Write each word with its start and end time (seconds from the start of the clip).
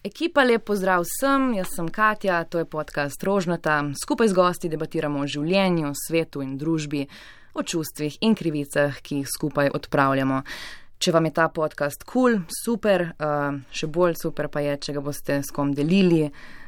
Ekipa 0.00 0.40
lep 0.48 0.62
pozdrav 0.64 1.02
vsem, 1.04 1.50
jaz 1.58 1.74
sem 1.76 1.88
Katja, 1.92 2.38
to 2.48 2.58
je 2.58 2.64
podcast 2.64 3.22
Rožnata. 3.22 3.82
Skupaj 4.02 4.30
z 4.32 4.32
gosti 4.32 4.68
debatiramo 4.72 5.20
o 5.20 5.26
življenju, 5.28 5.90
svetu 5.92 6.40
in 6.40 6.54
družbi, 6.56 7.02
o 7.52 7.60
čustvih 7.60 8.16
in 8.24 8.32
krivicah, 8.32 8.96
ki 9.04 9.18
jih 9.18 9.28
skupaj 9.28 9.68
odpravljamo. 9.76 10.38
Če 10.96 11.12
vam 11.12 11.28
je 11.28 11.32
ta 11.36 11.50
podcast 11.52 12.08
kul, 12.08 12.38
cool, 12.38 12.56
super, 12.62 13.04
uh, 13.12 13.60
še 13.76 13.90
bolj 13.92 14.16
super 14.22 14.48
pa 14.48 14.64
je, 14.64 14.78
če 14.88 14.96
ga 14.96 15.04
boste 15.04 15.38
s 15.44 15.52
kom 15.52 15.74
delili, 15.76 16.22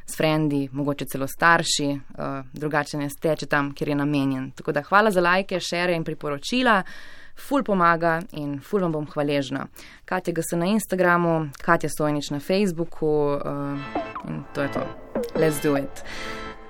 s 0.05 0.13
frendi, 0.19 0.67
mogoče 0.69 1.09
celo 1.09 1.25
starši, 1.25 1.89
uh, 1.89 2.45
drugače 2.53 3.01
ne 3.01 3.09
steče 3.09 3.49
tam, 3.49 3.73
kjer 3.73 3.95
je 3.95 3.97
namenjen. 3.97 4.51
Tako 4.53 4.77
da 4.77 4.85
hvala 4.85 5.09
za 5.09 5.25
lajke, 5.25 5.57
šere 5.57 5.97
in 5.97 6.05
priporočila, 6.05 6.83
ful 7.35 7.63
pomaga 7.63 8.21
in 8.31 8.59
ful 8.59 8.81
vam 8.81 8.91
bom 8.91 9.05
hvaležna. 9.05 9.67
Katja 10.05 10.33
ga 10.33 10.41
se 10.41 10.57
na 10.57 10.65
Instagramu, 10.65 11.49
Katja 11.61 11.89
Stojnič 11.89 12.29
na 12.29 12.39
Facebooku 12.39 13.07
uh, 13.07 13.39
in 14.27 14.43
to 14.53 14.61
je 14.61 14.71
to. 14.71 14.87
Let's 15.35 15.63
do 15.63 15.77
it. 15.77 16.03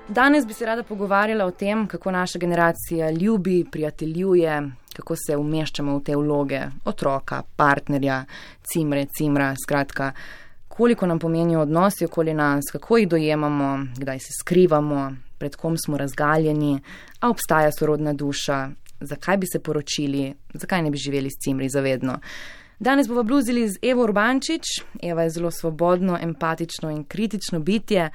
Danes 0.08 0.46
bi 0.46 0.54
se 0.54 0.66
rada 0.66 0.84
pogovarjala 0.84 1.46
o 1.46 1.52
tem, 1.52 1.88
kako 1.88 2.12
naša 2.12 2.40
generacija 2.40 3.12
ljubi, 3.12 3.66
prijateljuje, 3.72 4.62
kako 4.96 5.16
se 5.16 5.38
umeščamo 5.38 5.98
v 5.98 6.04
te 6.04 6.16
vloge 6.16 6.62
otroka, 6.86 7.42
partnerja, 7.56 8.26
cimre, 8.64 9.06
cimra, 9.18 9.54
skratka, 9.64 10.12
koliko 10.68 11.08
nam 11.08 11.20
pomenijo 11.20 11.62
odnosi 11.62 12.06
okoli 12.06 12.34
nas, 12.34 12.64
kako 12.72 12.98
jih 12.98 13.08
dojemamo, 13.08 13.86
kdaj 13.98 14.20
se 14.20 14.34
skrivamo, 14.40 15.12
pred 15.38 15.56
kom 15.56 15.78
smo 15.78 15.98
razgaljeni, 15.98 16.80
a 17.20 17.30
obstaja 17.30 17.72
sorodna 17.72 18.14
duša, 18.14 18.70
zakaj 19.06 19.38
bi 19.38 19.48
se 19.48 19.60
poročili, 19.60 20.34
zakaj 20.54 20.82
ne 20.82 20.92
bi 20.92 20.98
živeli 20.98 21.30
s 21.30 21.40
cimri 21.44 21.70
zavedno. 21.70 22.20
Danes 22.80 23.08
bomo 23.08 23.24
bluzili 23.24 23.70
z 23.70 23.80
Evo 23.82 24.04
Urbančič. 24.04 24.64
Eva 25.02 25.24
je 25.24 25.30
zelo 25.30 25.52
svobodno, 25.52 26.18
empatično 26.22 26.90
in 26.92 27.04
kritično 27.04 27.60
bitje, 27.60 28.10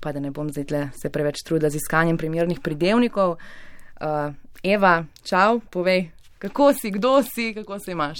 pa 0.00 0.12
da 0.12 0.20
ne 0.20 0.30
bom 0.30 0.50
zdaj 0.50 0.88
se 1.02 1.10
preveč 1.10 1.42
trudila 1.44 1.70
z 1.70 1.76
iskanjem 1.76 2.16
primernih 2.16 2.60
pridevnikov. 2.60 3.30
Uh, 3.30 4.32
Eva, 4.62 5.04
čau, 5.22 5.60
povej, 5.70 6.10
kako 6.38 6.72
si, 6.72 6.90
kdo 6.90 7.22
si, 7.22 7.54
kako 7.54 7.78
se 7.78 7.92
imaš. 7.92 8.18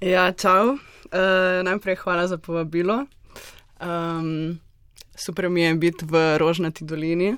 Ja, 0.00 0.32
čau. 0.32 0.76
Uh, 1.14 1.62
najprej 1.64 1.96
hvala 1.96 2.26
za 2.26 2.38
povabilo. 2.38 3.06
Um, 3.80 4.58
super 5.16 5.48
mi 5.48 5.62
je 5.62 5.74
biti 5.74 6.04
v 6.04 6.38
Rožnati 6.38 6.84
dolini, 6.84 7.36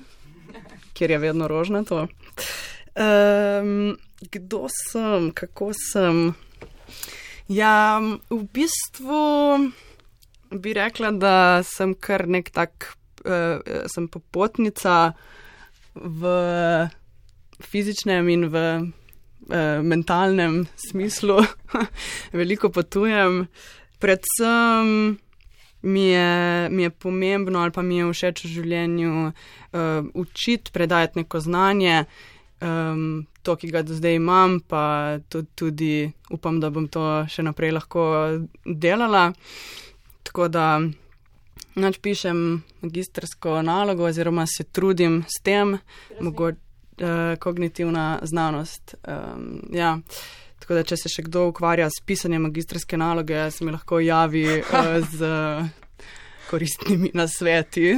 kjer 0.93 1.11
je 1.11 1.17
vedno 1.17 1.47
rožnato. 1.47 2.07
Um, 2.97 3.97
kdo 4.33 4.65
sem, 4.73 5.31
kako 5.31 5.71
sem? 5.77 6.33
Ja, 7.47 8.01
v 8.29 8.41
bistvu 8.53 9.21
bi 10.49 10.73
rekla, 10.73 11.11
da 11.13 11.35
sem 11.61 11.93
kar 11.93 12.25
nek 12.25 12.49
tak, 12.49 12.97
uh, 13.21 13.61
sem 13.85 14.09
popotnica 14.09 15.13
v 15.93 16.21
fizičnem 17.61 18.29
in 18.29 18.49
v 18.53 18.57
eh, 19.49 19.81
mentalnem 19.81 20.67
smislu 20.75 21.41
veliko 22.39 22.69
potujem. 22.69 23.47
Predvsem 23.99 25.17
mi 25.81 26.05
je, 26.09 26.69
mi 26.69 26.83
je 26.83 26.89
pomembno 26.89 27.59
ali 27.59 27.71
pa 27.71 27.81
mi 27.81 27.97
je 27.97 28.11
všeč 28.11 28.43
v 28.45 28.49
življenju 28.49 29.13
uh, 29.29 30.05
učiti, 30.13 30.73
predajati 30.73 31.21
neko 31.21 31.39
znanje, 31.39 32.05
um, 32.61 33.25
to, 33.43 33.55
ki 33.55 33.71
ga 33.71 33.81
do 33.85 33.95
zdaj 33.95 34.15
imam, 34.19 34.59
pa 34.59 35.17
tudi, 35.29 35.47
tudi 35.55 35.91
upam, 36.29 36.59
da 36.59 36.69
bom 36.69 36.87
to 36.87 37.03
še 37.29 37.45
naprej 37.47 37.75
lahko 37.77 38.05
delala. 38.65 39.31
Tako 40.27 40.47
da 40.51 40.67
nač 41.77 41.99
pišem 42.03 42.63
magistrsko 42.81 43.61
nalogo 43.61 44.07
oziroma 44.09 44.47
se 44.49 44.63
trudim 44.63 45.21
s 45.27 45.41
tem, 45.43 45.77
mogoče 46.19 46.57
uh, 47.01 47.37
kognitivna 47.39 48.19
znanost. 48.21 48.95
Um, 49.07 49.61
ja. 49.71 49.97
Tako 50.59 50.73
da, 50.73 50.83
če 50.83 50.97
se 50.97 51.09
še 51.09 51.23
kdo 51.27 51.47
ukvarja 51.51 51.85
s 51.93 52.01
pisanjem 52.05 52.47
magistrske 52.47 52.97
naloge, 52.97 53.37
se 53.51 53.65
mi 53.65 53.71
lahko 53.71 54.01
javi 54.01 54.45
uh, 54.59 54.97
z 55.17 55.29
koristnimi 56.49 57.11
nasveti. 57.13 57.93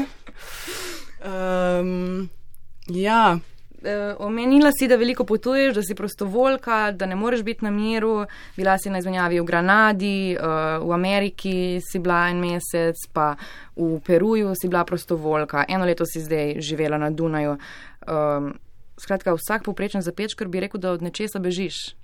Um, 1.24 2.30
ja. 2.88 3.40
Uh, 3.80 4.16
omenila 4.20 4.72
si, 4.80 4.88
da 4.88 4.96
veliko 5.00 5.24
potuješ, 5.24 5.74
da 5.76 5.82
si 5.84 5.96
prostovoljka, 5.96 6.92
da 6.92 7.06
ne 7.06 7.16
moreš 7.16 7.44
biti 7.44 7.64
na 7.66 7.72
miru. 7.72 8.26
Bila 8.58 8.78
si 8.78 8.90
na 8.90 9.00
izmenjavi 9.00 9.40
v 9.40 9.44
Granadi, 9.44 10.36
uh, 10.36 10.88
v 10.88 10.92
Ameriki 10.92 11.80
si 11.80 12.00
bila 12.00 12.28
en 12.28 12.42
mesec, 12.44 13.00
pa 13.14 13.36
v 13.76 14.02
Peruju 14.06 14.52
si 14.62 14.68
bila 14.68 14.84
prostovoljka. 14.84 15.64
Eno 15.70 15.86
leto 15.86 16.06
si 16.06 16.20
zdaj 16.20 16.60
živela 16.60 16.98
na 16.98 17.10
Dunaju. 17.10 17.56
Um, 18.08 18.54
skratka, 18.98 19.34
vsak 19.34 19.64
poprečen 19.64 20.02
zapečkar 20.02 20.48
bi 20.48 20.60
rekel, 20.60 20.80
da 20.80 20.92
od 20.92 21.02
nečesa 21.02 21.40
bežiš. 21.40 21.96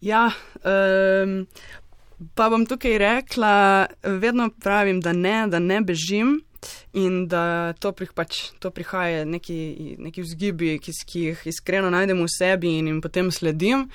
Ja, 0.00 0.30
um, 0.60 1.46
pa 2.34 2.50
bom 2.50 2.66
tukaj 2.66 2.98
rekla, 2.98 3.86
vedno 4.02 4.50
pravim, 4.60 5.00
da 5.00 5.12
ne, 5.12 5.46
da 5.48 5.58
ne 5.58 5.80
bežim 5.80 6.42
in 6.92 7.26
da 7.28 7.72
to, 7.80 7.92
prih, 7.96 8.12
pač, 8.14 8.50
to 8.60 8.70
prihaja 8.70 9.24
neki, 9.24 9.96
neki 9.98 10.24
vzgibi, 10.24 10.76
ki, 10.82 10.92
ki 11.06 11.24
jih 11.28 11.46
iskreno 11.52 11.90
najdem 11.92 12.22
v 12.22 12.28
sebi 12.32 12.76
in 12.78 12.90
jim 12.90 13.00
potem 13.04 13.30
sledim. 13.30 13.88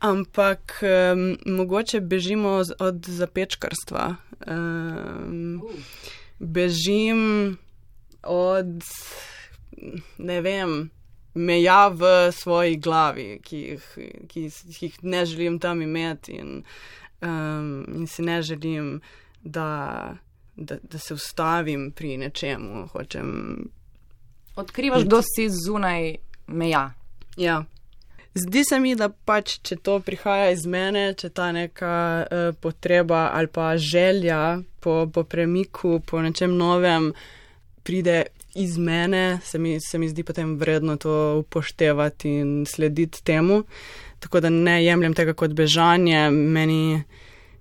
Ampak 0.00 0.78
um, 0.80 1.36
mogoče 1.44 2.00
bežimo 2.00 2.62
od 2.80 3.04
zapečkarstva. 3.04 4.14
Um, 4.48 5.60
bežim 6.40 7.58
od, 8.22 8.80
ne 10.18 10.40
vem, 10.40 10.90
meja 11.34 11.88
v 11.88 12.32
svoji 12.32 12.76
glavi, 12.76 13.40
ki 13.44 13.56
jih, 13.56 13.84
ki 14.28 14.48
jih 14.80 14.96
ne 15.02 15.24
želim 15.26 15.58
tam 15.58 15.82
imeti, 15.82 16.32
in, 16.32 16.62
um, 17.22 17.84
in 17.94 18.06
si 18.06 18.22
ne 18.22 18.42
želim, 18.42 19.00
da, 19.42 20.16
da, 20.60 20.76
da 20.82 20.98
se 20.98 21.14
ustavim 21.14 21.90
pri 21.90 22.16
nečemu. 22.16 22.86
Hočem 22.92 23.30
Odkrivaš, 24.56 25.04
kdo 25.04 25.22
si 25.22 25.48
zunaj 25.50 26.14
meja. 26.46 26.92
Ja. 27.36 27.64
Zdi 28.34 28.62
se 28.64 28.80
mi, 28.80 28.94
da 28.94 29.08
pač, 29.08 29.56
če 29.66 29.80
to 29.82 29.96
prihaja 30.04 30.50
iz 30.54 30.66
mene, 30.66 31.14
če 31.18 31.32
ta 31.34 31.48
neka 31.52 31.94
uh, 32.22 32.50
potreba 32.60 33.30
ali 33.34 33.50
pa 33.50 33.72
želja 33.76 34.60
po, 34.80 35.06
po 35.12 35.24
premiku, 35.24 35.98
po 36.06 36.20
nečem 36.22 36.54
novem, 36.56 37.10
pride 37.82 38.22
iz 38.54 38.76
mene, 38.78 39.40
se 39.44 39.58
mi, 39.58 39.78
se 39.80 39.98
mi 39.98 40.08
zdi 40.08 40.22
potem 40.26 40.54
vredno 40.58 40.96
to 40.96 41.16
upoštevati 41.40 42.30
in 42.42 42.52
slediti 42.66 43.24
temu. 43.24 43.62
Tako 44.20 44.40
da 44.40 44.50
ne 44.50 44.78
jemljem 44.84 45.14
tega 45.14 45.34
kot 45.34 45.54
bežanje. 45.56 46.28
Meni, 46.30 47.02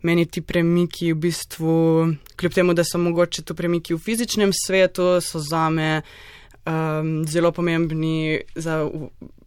meni 0.01 0.25
ti 0.25 0.41
premiki 0.41 1.13
v 1.13 1.17
bistvu, 1.27 1.73
kljub 2.35 2.53
temu, 2.53 2.73
da 2.73 2.83
so 2.83 2.97
mogoče 2.97 3.43
to 3.43 3.53
premiki 3.53 3.93
v 3.93 3.99
fizičnem 3.99 4.51
svetu, 4.53 5.21
so 5.21 5.39
zame 5.39 6.01
um, 6.65 7.25
zelo 7.27 7.51
pomembni 7.51 8.41
za, 8.55 8.83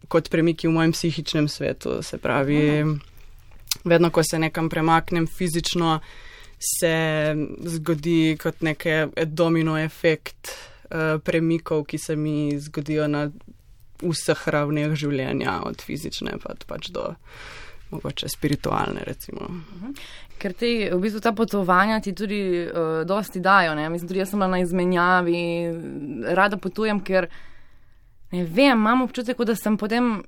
kot 0.07 0.29
premiki 0.29 0.67
v 0.67 0.75
mojem 0.75 0.91
psihičnem 0.91 1.47
svetu. 1.47 2.01
Se 2.03 2.17
pravi, 2.17 2.59
Aha. 2.81 2.93
vedno, 3.83 4.09
ko 4.09 4.23
se 4.23 4.39
nekam 4.39 4.69
premaknem 4.69 5.27
fizično, 5.27 5.99
se 6.59 6.93
zgodi 7.65 8.37
kot 8.41 8.61
nek 8.61 8.85
domino 9.25 9.77
efekt. 9.79 10.53
Eh, 10.93 11.19
premikov, 11.23 11.85
ki 11.85 11.97
se 11.97 12.15
mi 12.15 12.59
zgodijo 12.59 13.07
na 13.07 13.29
vseh 14.03 14.41
ravneh 14.45 14.91
življenja, 14.93 15.55
od 15.65 15.81
fizične 15.81 16.35
pa 16.43 16.53
pač 16.69 16.91
do 16.93 17.15
mogoče 17.93 18.29
spiritualne. 18.29 19.05
Recimo. 19.05 19.47
Mhm. 19.49 19.95
Ker 20.37 20.53
ti 20.53 20.89
v 20.91 20.99
bistvu 20.99 21.21
ta 21.23 21.31
potovanja 21.31 22.01
ti 22.03 22.11
tudi 22.13 22.41
uh, 22.65 23.05
dosti 23.07 23.39
dajo. 23.39 23.75
Ne? 23.75 23.87
Mislim, 23.89 24.09
tudi 24.09 24.19
jaz 24.19 24.33
sem 24.33 24.39
na 24.39 24.59
izmenjavi, 24.59 25.39
rada 26.35 26.57
potujem, 26.57 26.99
ker 26.99 27.29
ne 28.33 28.43
vem, 28.43 28.77
imam 28.77 29.05
občutek, 29.05 29.39
da 29.45 29.55
sem 29.55 29.77
potem 29.77 30.23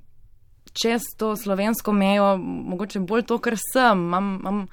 čez 0.72 1.02
to 1.18 1.34
slovensko 1.36 1.92
mejo, 1.92 2.36
mogoče 2.38 3.00
bolj 3.00 3.26
to, 3.26 3.38
kar 3.42 3.56
sem. 3.72 4.06
Mam, 4.12 4.36
mam, 4.42 4.66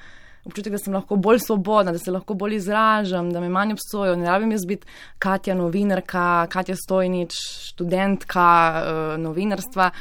občutek, 0.44 0.74
da 0.76 0.80
sem 0.82 0.94
lahko 0.94 1.16
bolj 1.16 1.40
svobodna, 1.40 1.94
da 1.96 2.00
se 2.00 2.12
lahko 2.12 2.36
bolj 2.36 2.58
izražam, 2.58 3.32
da 3.32 3.40
me 3.40 3.50
manj 3.50 3.76
obsojo. 3.78 4.16
Ne 4.20 4.28
rabim 4.28 4.52
jaz 4.52 4.66
biti 4.68 4.88
Katja 5.20 5.56
novinarka, 5.56 6.48
Katja 6.52 6.76
Stojnič, 6.76 7.38
študentka 7.70 8.48
uh, 8.74 9.02
novinarstva. 9.24 9.92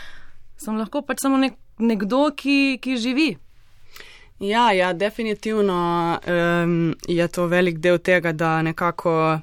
Sem 0.62 0.78
lahko 0.78 1.02
pač 1.06 1.22
samo 1.22 1.38
nek, 1.38 1.58
nekdo, 1.78 2.30
ki, 2.36 2.78
ki 2.82 2.96
živi. 2.96 3.30
Ja, 4.42 4.72
ja, 4.72 4.92
definitivno 4.92 6.18
um, 6.18 6.94
je 7.08 7.28
to 7.28 7.46
velik 7.46 7.78
del 7.78 7.98
tega, 7.98 8.32
da 8.32 8.56
nekako, 8.62 9.38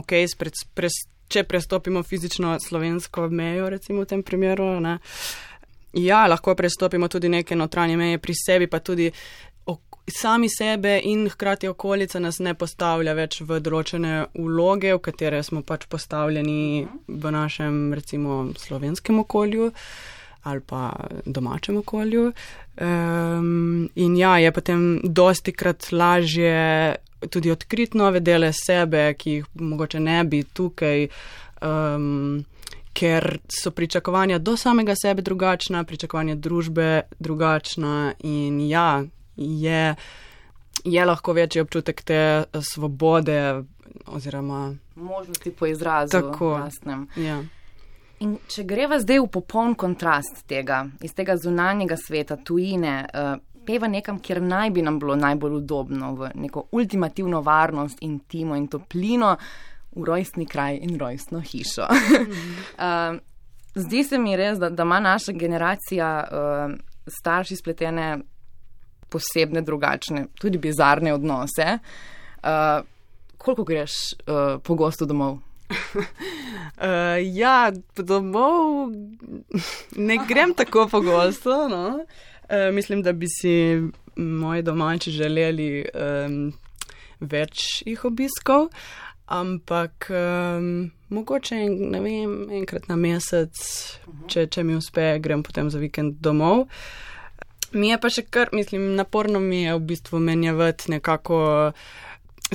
okay, 0.00 0.24
spred, 0.30 0.56
pres, 0.74 1.02
če 1.28 1.44
prestopimo 1.44 2.02
fizično 2.02 2.56
slovensko 2.64 3.28
mejo, 3.28 3.68
recimo 3.68 4.06
v 4.06 4.08
tem 4.08 4.22
primeru, 4.24 4.70
ne, 4.80 4.96
ja, 5.92 6.22
lahko 6.26 6.54
prestopimo 6.56 7.08
tudi 7.12 7.28
neke 7.28 7.56
notranje 7.56 7.98
meje 8.00 8.22
pri 8.24 8.36
sebi, 8.40 8.70
pa 8.72 8.80
tudi 8.80 9.10
sami 10.08 10.48
sebe 10.48 11.00
in 11.04 11.28
hkrati 11.28 11.68
okolica 11.68 12.20
nas 12.20 12.38
ne 12.38 12.54
postavlja 12.54 13.14
več 13.14 13.40
v 13.44 13.60
določene 13.60 14.12
vloge, 14.34 14.94
v 14.94 15.02
katere 15.04 15.42
smo 15.44 15.62
pač 15.62 15.84
postavljeni 15.90 16.86
v 17.08 17.32
našem, 17.34 17.92
recimo, 17.94 18.46
slovenskem 18.56 19.20
okolju 19.20 19.72
ali 20.42 20.60
pa 20.60 20.92
domačem 21.24 21.76
okolju. 21.76 22.32
Um, 22.80 23.90
in 23.94 24.16
ja, 24.16 24.38
je 24.38 24.52
potem 24.52 25.00
dosti 25.04 25.52
krat 25.52 25.92
lažje 25.92 26.96
tudi 27.30 27.50
odkriti 27.50 27.98
nove 27.98 28.20
dele 28.20 28.52
sebe, 28.52 29.14
ki 29.14 29.30
jih 29.30 29.46
mogoče 29.54 30.00
ne 30.00 30.24
bi 30.24 30.42
tukaj. 30.42 31.08
Um, 31.62 32.44
ker 32.98 33.38
so 33.48 33.70
pričakovanja 33.70 34.38
do 34.38 34.56
samega 34.56 34.94
sebe 35.02 35.22
drugačna, 35.22 35.84
pričakovanja 35.84 36.34
družbe 36.34 37.02
drugačna 37.18 38.14
in 38.18 38.60
ja, 38.68 39.04
je, 39.36 39.94
je 40.84 41.04
lahko 41.04 41.32
večji 41.32 41.62
občutek 41.62 42.02
te 42.02 42.44
svobode 42.72 43.62
oziroma 44.06 44.74
možnosti 44.94 45.52
po 45.52 45.66
izrazu. 45.66 46.10
Tako. 46.10 46.68
Ja. 47.16 47.42
In 48.24 48.34
če 48.50 48.64
greva 48.66 48.98
zdaj 48.98 49.20
v 49.22 49.28
popoln 49.30 49.76
kontrast 49.78 50.42
tega, 50.50 50.82
iz 51.06 51.14
tega 51.14 51.36
zunanjega 51.38 51.94
sveta, 52.00 52.34
tujine, 52.42 52.94
uh, 53.06 53.36
peva 53.66 53.86
nekam, 53.90 54.18
kjer 54.18 54.40
naj 54.42 54.72
bi 54.74 54.82
nam 54.82 54.98
bilo 54.98 55.14
najbolj 55.18 55.58
udobno, 55.60 56.14
v 56.18 56.32
neko 56.34 56.64
ultimativno 56.74 57.42
varnost, 57.46 58.02
intimo 58.02 58.56
in 58.58 58.66
toplino, 58.72 59.36
v 59.94 60.04
rojstni 60.04 60.46
kraj 60.50 60.80
in 60.82 60.98
rojstno 60.98 61.44
hišo. 61.46 61.86
uh, 61.86 63.18
zdi 63.86 64.04
se 64.04 64.18
mi 64.18 64.34
res, 64.36 64.58
da, 64.58 64.70
da 64.70 64.82
ima 64.88 64.98
naša 65.00 65.32
generacija 65.38 66.12
uh, 66.26 66.74
starši 67.06 67.56
spletene 67.56 68.10
posebne, 69.08 69.62
drugačne, 69.62 70.26
tudi 70.36 70.58
bizarne 70.58 71.14
odnose. 71.14 71.78
Koliko 73.38 73.64
greš 73.64 73.92
pogosto 74.62 75.06
domov? 75.08 75.38
Uh, 75.68 77.18
ja, 77.40 77.72
domov 77.96 78.90
ne 79.96 80.18
grem 80.28 80.54
tako 80.54 80.88
pogosto. 80.88 81.68
No. 81.68 82.00
Uh, 82.48 82.74
mislim, 82.74 83.02
da 83.02 83.12
bi 83.12 83.26
si 83.28 83.82
moji 84.16 84.62
domači 84.62 85.10
želeli 85.10 85.84
um, 85.94 86.52
več 87.20 87.82
jih 87.86 88.04
obiskov, 88.04 88.68
ampak 89.26 90.08
um, 90.10 90.90
mogoče 91.08 91.58
ne 91.68 92.00
vem, 92.00 92.38
enkrat 92.60 92.88
na 92.88 92.96
mesec, 92.96 93.60
če, 94.28 94.46
če 94.46 94.64
mi 94.64 94.76
uspe, 94.78 95.10
grem 95.22 95.42
potem 95.46 95.70
za 95.70 95.78
vikend 95.78 96.18
domov. 96.24 96.66
Mi 97.72 97.90
je 97.90 97.98
pa 98.00 98.08
še 98.08 98.24
kar, 98.24 98.48
mislim, 98.56 98.94
naporno 98.96 99.40
mi 99.44 99.66
je 99.66 99.74
v 99.76 99.84
bistvu 99.90 100.20
menjavati 100.24 100.90
nekako 100.94 101.40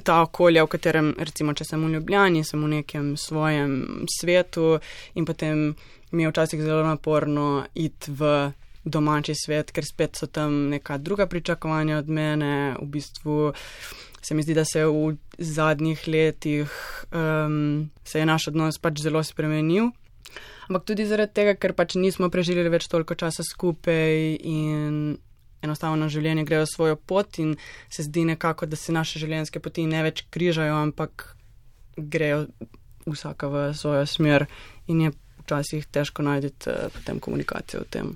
ta 0.02 0.22
okolja, 0.22 0.64
v 0.66 0.72
katerem, 0.74 1.14
recimo, 1.20 1.54
če 1.54 1.68
sem 1.68 1.84
v 1.86 1.94
Ljubljani, 1.98 2.44
sem 2.48 2.62
v 2.64 2.72
nekem 2.80 3.14
svojem 3.20 4.06
svetu 4.10 4.80
in 5.14 5.26
potem 5.26 5.76
mi 6.14 6.24
je 6.24 6.32
včasih 6.32 6.62
zelo 6.62 6.84
naporno 6.86 7.66
iti 7.74 8.14
v 8.14 8.54
domači 8.86 9.36
svet, 9.36 9.72
ker 9.72 9.86
spet 9.86 10.18
so 10.20 10.28
tam 10.28 10.70
neka 10.74 10.98
druga 10.98 11.28
pričakovanja 11.28 11.98
od 11.98 12.10
mene. 12.10 12.76
V 12.82 12.88
bistvu 12.98 13.54
se 14.22 14.36
mi 14.36 14.44
zdi, 14.44 14.54
da 14.54 14.66
se 14.66 14.86
v 14.86 15.16
zadnjih 15.38 16.08
letih 16.08 16.72
um, 17.12 17.90
se 18.04 18.20
je 18.20 18.26
naš 18.26 18.48
odnos 18.48 18.80
pač 18.80 19.02
zelo 19.02 19.24
spremenil. 19.24 19.92
Ampak 20.70 20.86
tudi 20.88 21.06
zaradi 21.06 21.34
tega, 21.36 21.56
ker 21.60 21.74
pač 21.76 21.96
nismo 22.00 22.30
preživeli 22.32 22.72
več 22.72 22.88
toliko 22.92 23.16
časa 23.20 23.44
skupaj 23.44 24.38
in 24.40 25.18
enostavno 25.64 26.10
življenje 26.10 26.44
grejo 26.44 26.66
svojo 26.70 26.96
pot 26.96 27.40
in 27.40 27.56
se 27.90 28.04
zdi 28.04 28.26
nekako, 28.26 28.66
da 28.66 28.76
se 28.76 28.94
naše 28.94 29.20
življenjske 29.20 29.60
poti 29.64 29.88
ne 29.88 30.04
več 30.04 30.26
križajo, 30.30 30.76
ampak 30.76 31.36
grejo 31.98 32.46
vsaka 33.08 33.48
v 33.48 33.66
svojo 33.78 34.06
smer 34.06 34.48
in 34.88 35.08
je 35.08 35.12
včasih 35.44 35.88
težko 35.92 36.24
najti 36.24 36.54
uh, 36.70 36.88
potem 36.94 37.20
komunikacijo 37.20 37.84
o 37.84 37.90
tem. 37.90 38.14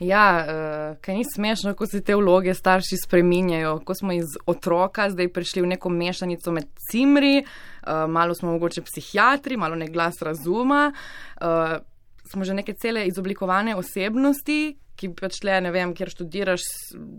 Ja, 0.00 0.24
uh, 0.40 0.98
kaj 1.04 1.18
ni 1.18 1.24
smešno, 1.28 1.74
ko 1.76 1.84
se 1.86 2.00
te 2.04 2.16
vloge 2.16 2.54
starši 2.56 2.96
spreminjajo, 3.04 3.74
ko 3.84 3.94
smo 3.94 4.14
iz 4.16 4.36
otroka 4.48 5.10
zdaj 5.12 5.28
prišli 5.32 5.64
v 5.64 5.72
neko 5.74 5.92
mešanico 5.92 6.52
med 6.56 6.70
cimri, 6.88 7.42
uh, 7.42 8.06
malo 8.08 8.36
smo 8.36 8.54
mogoče 8.54 8.84
psihiatri, 8.88 9.60
malo 9.60 9.76
ne 9.76 9.90
glas 9.92 10.22
razuma. 10.24 10.92
Uh, 11.40 11.80
smo 12.30 12.44
že 12.44 12.54
neke 12.54 12.72
cele 12.72 13.04
izoblikovane 13.10 13.76
osebnosti, 13.76 14.76
ki 14.98 15.12
pač 15.16 15.40
le, 15.46 15.56
ne 15.64 15.72
vem, 15.74 15.94
kjer 15.96 16.10
študiraš, 16.12 16.64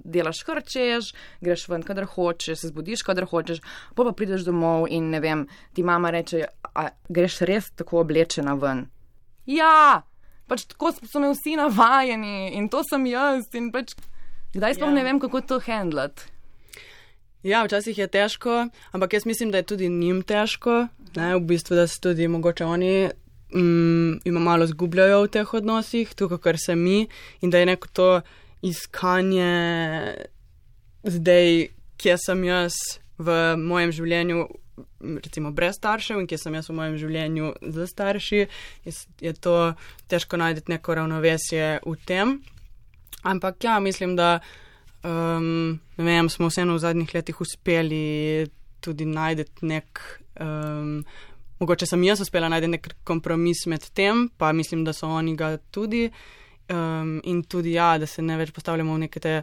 delaš 0.05 0.43
kar 0.47 0.61
češ, 0.65 1.11
greš 1.41 1.67
ven, 1.71 1.85
kadar 1.87 2.07
hočeš, 2.11 2.59
se 2.61 2.71
zbudiš, 2.71 3.05
kadar 3.07 3.27
hočeš, 3.31 3.61
pa 3.95 4.05
pa 4.07 4.13
prideš 4.17 4.45
domov 4.47 4.87
in 4.89 5.09
ne 5.13 5.21
vem, 5.23 5.45
ti 5.75 5.85
mama 5.87 6.11
reče, 6.13 6.45
a 6.75 6.89
greš 7.09 7.41
res 7.49 7.71
tako 7.77 8.03
oblečena 8.03 8.57
ven. 8.59 8.85
Ja, 9.49 10.03
pač 10.51 10.67
tako 10.69 10.91
so 10.99 11.23
me 11.23 11.31
vsi 11.33 11.57
navajeni 11.59 12.51
in 12.57 12.69
to 12.69 12.83
sem 12.87 13.07
jaz 13.09 13.49
in 13.57 13.71
pač 13.73 13.95
kdaj 14.53 14.77
sploh 14.77 14.91
ja. 14.91 14.99
ne 14.99 15.07
vem, 15.07 15.19
kako 15.23 15.41
to 15.41 15.59
handlat. 15.65 16.27
Ja, 17.41 17.63
včasih 17.65 17.97
je 17.97 18.05
težko, 18.05 18.67
ampak 18.93 19.15
jaz 19.17 19.25
mislim, 19.25 19.49
da 19.49 19.57
je 19.57 19.71
tudi 19.71 19.89
njim 19.89 20.21
težko, 20.21 20.91
ne, 21.15 21.31
v 21.35 21.41
bistvu, 21.49 21.75
da 21.75 21.87
se 21.87 21.97
tudi 22.01 22.27
mogoče 22.29 22.65
oni 22.65 23.09
mm, 23.55 24.21
ima 24.25 24.39
malo 24.39 24.67
zgubljajo 24.67 25.23
v 25.23 25.31
teh 25.31 25.53
odnosih, 25.53 26.13
tukaj 26.15 26.37
kar 26.37 26.57
se 26.57 26.75
mi, 26.75 27.07
in 27.41 27.49
da 27.49 27.59
je 27.59 27.65
neko 27.65 27.87
to 27.93 28.09
iskanje 28.61 29.51
zdaj, 31.03 31.67
kje 31.97 32.17
sem 32.17 32.43
jaz 32.43 32.73
v 33.17 33.37
mojem 33.57 33.91
življenju, 33.93 34.45
recimo 35.21 35.51
brez 35.53 35.77
staršev 35.77 36.21
in 36.21 36.27
kje 36.29 36.39
sem 36.41 36.57
jaz 36.57 36.69
v 36.69 36.77
mojem 36.77 36.97
življenju 37.01 37.53
z 37.61 37.87
starši, 37.89 38.41
je 39.21 39.33
to 39.37 39.55
težko 40.09 40.39
najti 40.41 40.65
neko 40.73 40.97
ravnovesje 40.97 41.79
v 41.85 41.95
tem. 42.05 42.39
Ampak 43.23 43.63
ja, 43.63 43.77
mislim, 43.79 44.15
da 44.17 44.39
um, 45.05 45.77
vem, 45.97 46.29
smo 46.29 46.49
vseeno 46.49 46.77
v 46.77 46.81
zadnjih 46.85 47.13
letih 47.13 47.41
uspeli 47.41 48.49
tudi 48.81 49.05
najti 49.05 49.69
nek. 49.69 50.01
Um, 50.41 51.03
mogoče 51.61 51.85
sem 51.85 52.03
jaz 52.03 52.21
uspela 52.21 52.49
najti 52.49 52.69
nek 52.71 52.87
kompromis 53.07 53.65
med 53.69 53.85
tem, 53.93 54.27
pa 54.37 54.51
mislim, 54.51 54.85
da 54.85 54.93
so 54.93 55.07
oni 55.07 55.35
ga 55.37 55.55
tudi. 55.71 56.09
Um, 56.71 57.19
in 57.23 57.43
tudi 57.43 57.73
ja, 57.73 57.97
da 57.97 58.07
se 58.07 58.21
ne 58.21 58.37
več 58.39 58.53
postavljamo 58.55 58.95
v 58.95 59.05
neke 59.05 59.19
te. 59.19 59.41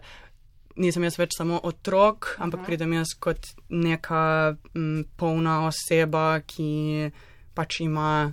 Nisem 0.79 1.03
jaz 1.05 1.17
več 1.19 1.35
samo 1.35 1.59
otrok, 1.67 2.37
ampak 2.39 2.61
mhm. 2.61 2.67
pridem 2.67 2.93
jaz 2.95 3.15
kot 3.19 3.51
neka 3.69 4.55
m, 4.79 5.03
polna 5.19 5.61
oseba, 5.67 6.39
ki 6.47 7.11
pač 7.59 7.81
ima 7.83 8.29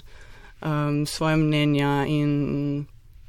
um, 0.62 1.06
svoje 1.10 1.40
mnenja 1.42 2.06
in 2.06 2.86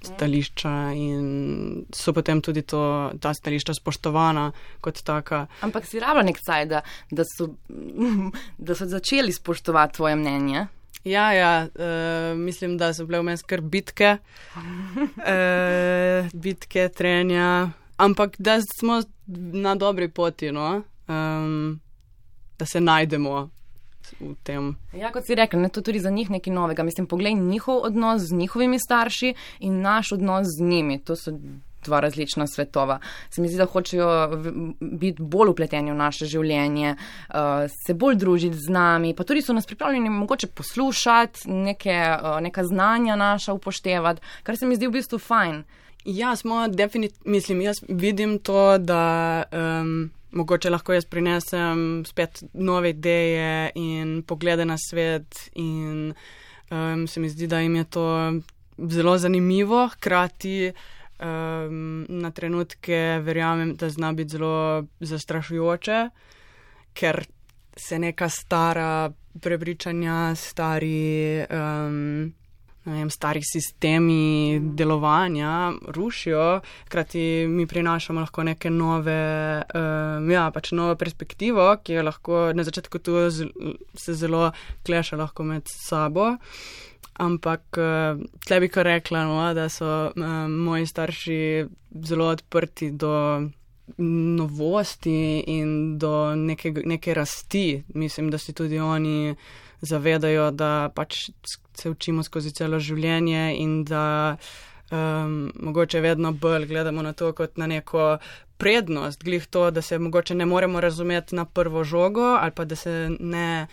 stališča 0.06 0.74
in 0.96 1.84
so 1.94 2.14
potem 2.16 2.40
tudi 2.42 2.62
to, 2.62 3.12
ta 3.20 3.34
stališča 3.34 3.74
spoštovana 3.74 4.50
kot 4.80 5.02
taka. 5.04 5.46
Ampak 5.66 5.86
si 5.86 6.00
rado 6.02 6.22
nek 6.26 6.40
caj, 6.42 6.66
da, 6.70 6.82
da, 7.10 7.26
so, 7.36 7.50
da 8.66 8.74
so 8.78 8.88
začeli 8.90 9.32
spoštovati 9.32 9.96
tvoje 10.00 10.16
mnenje. 10.16 10.66
Ja, 11.06 11.32
ja 11.32 11.66
uh, 11.66 12.38
mislim, 12.38 12.78
da 12.78 12.90
so 12.94 13.06
bile 13.06 13.20
vmes 13.22 13.42
kar 13.46 13.60
bitke, 13.62 14.16
uh, 14.56 14.62
bitke, 16.46 16.88
trenja, 16.88 17.70
ampak 17.96 18.34
da 18.38 18.58
smo 18.80 19.02
na 19.62 19.74
dobri 19.74 20.08
poti, 20.08 20.50
no? 20.52 20.82
um, 21.08 21.80
da 22.58 22.66
se 22.66 22.80
najdemo 22.80 23.50
v 24.20 24.34
tem. 24.42 24.74
Ja, 24.92 25.12
kot 25.12 25.26
si 25.26 25.34
rekel, 25.34 25.60
ne, 25.60 25.68
to 25.68 25.82
tudi 25.82 26.00
za 26.00 26.10
njih 26.10 26.30
nekaj 26.30 26.52
novega. 26.52 26.82
Mislim, 26.82 27.06
poglej 27.06 27.34
njihov 27.34 27.84
odnos 27.84 28.22
z 28.22 28.34
njihovimi 28.34 28.78
starši 28.78 29.34
in 29.60 29.80
naš 29.80 30.12
odnos 30.12 30.46
z 30.58 30.64
njimi. 30.64 30.98
To 31.04 31.16
so 31.16 31.32
dva 31.86 32.00
različna 32.00 32.46
svetova. 32.46 32.98
Se 33.30 33.40
mi 33.40 33.48
zdi, 33.48 33.56
da 33.56 33.66
hočejo 33.66 34.08
biti 34.80 35.22
bolj 35.22 35.50
upleteni 35.50 35.92
v 35.92 35.96
naše 35.96 36.26
življenje, 36.26 36.96
uh, 36.96 37.36
se 37.86 37.94
bolj 37.94 38.18
družiti 38.22 38.58
z 38.58 38.72
nami, 38.72 39.14
pa 39.14 39.24
tudi 39.24 39.42
so 39.42 39.54
nas 39.54 39.66
pripravljeni 39.66 40.10
mogoče 40.10 40.46
poslušati, 40.46 41.50
neke, 41.50 41.96
uh, 42.16 42.40
neka 42.42 42.64
znanja 42.64 43.16
naša 43.16 43.54
upoštevati, 43.56 44.22
kar 44.42 44.58
se 44.58 44.66
mi 44.66 44.76
zdi 44.76 44.90
v 44.90 44.98
bistvu 44.98 45.18
fajn. 45.22 45.62
Ja, 46.06 46.36
smo 46.36 46.68
definitivno, 46.68 47.32
mislim, 47.32 47.60
jaz 47.60 47.82
vidim 47.88 48.38
to, 48.38 48.78
da. 48.78 49.42
Um, 49.52 50.10
mogoče 50.36 50.70
lahko 50.70 50.92
jaz 50.92 51.06
prinesem 51.08 52.04
spet 52.06 52.42
nove 52.52 52.90
ideje 52.90 53.70
in 53.74 54.22
poglede 54.22 54.64
na 54.64 54.76
svet, 54.78 55.50
in 55.54 56.12
um, 56.70 57.06
se 57.06 57.20
mi 57.20 57.28
zdi, 57.28 57.46
da 57.46 57.60
jim 57.60 57.76
je 57.76 57.84
to 57.84 58.06
zelo 58.78 59.18
zanimivo, 59.18 59.88
hkrati 59.92 60.72
um, 61.20 62.06
na 62.08 62.30
trenutke 62.30 63.20
verjamem, 63.24 63.74
da 63.76 63.90
zna 63.90 64.12
biti 64.12 64.36
zelo 64.36 64.84
zastrašujoče, 65.00 66.00
ker 66.94 67.24
se 67.76 67.98
neka 67.98 68.28
stara 68.28 69.10
prepričanja, 69.40 70.34
stari. 70.34 71.44
Um, 71.50 72.34
vem, 72.86 73.10
stari 73.10 73.42
sistemi 73.42 74.60
delovanja 74.60 75.72
rušijo, 75.88 76.60
hkrati 76.86 77.46
mi 77.48 77.66
prinašamo 77.66 78.20
lahko 78.20 78.42
neke 78.42 78.70
nove, 78.70 79.62
um, 79.74 80.30
ja, 80.30 80.46
pač 80.54 80.72
novo 80.72 80.94
perspektivo, 80.96 81.68
ki 81.82 81.98
je 81.98 82.06
lahko 82.06 82.46
na 82.54 82.64
začetku 82.66 82.98
tu 82.98 83.18
se 83.94 84.14
zelo 84.14 84.50
kleša 84.86 85.18
lahko 85.18 85.44
med 85.44 85.68
sabo. 85.68 86.36
Ampak 87.16 87.78
uh, 87.80 88.22
tle 88.46 88.60
bi 88.60 88.68
kar 88.68 88.86
rekla, 88.86 89.24
no, 89.24 89.38
da 89.56 89.68
so 89.72 90.10
uh, 90.12 90.32
moji 90.48 90.86
starši 90.86 91.38
zelo 92.04 92.28
odprti 92.34 92.90
do 92.92 93.12
novosti 93.98 95.44
in 95.46 95.98
do 95.98 96.34
neke, 96.36 96.74
neke 96.84 97.14
rasti. 97.14 97.82
Mislim, 97.94 98.30
da 98.30 98.38
si 98.38 98.52
tudi 98.52 98.78
oni 98.78 99.34
zavedajo, 99.80 100.50
da 100.50 100.90
pač 100.94 101.30
se 101.74 101.90
učimo 101.90 102.22
skozi 102.22 102.52
celo 102.54 102.80
življenje 102.80 103.56
in 103.58 103.84
da 103.84 104.36
um, 104.90 105.52
mogoče 105.54 106.00
vedno 106.00 106.32
bolj 106.32 106.66
gledamo 106.66 107.02
na 107.02 107.12
to 107.12 107.32
kot 107.32 107.56
na 107.56 107.66
neko 107.66 108.18
prednost, 108.56 109.24
glih 109.24 109.46
to, 109.46 109.70
da 109.70 109.82
se 109.82 109.98
mogoče 109.98 110.34
ne 110.34 110.46
moremo 110.46 110.80
razumeti 110.80 111.36
na 111.36 111.44
prvo 111.44 111.84
žogo 111.84 112.36
ali 112.40 112.50
pa 112.50 112.64
da 112.64 112.76
se 112.76 113.10
ne. 113.20 113.66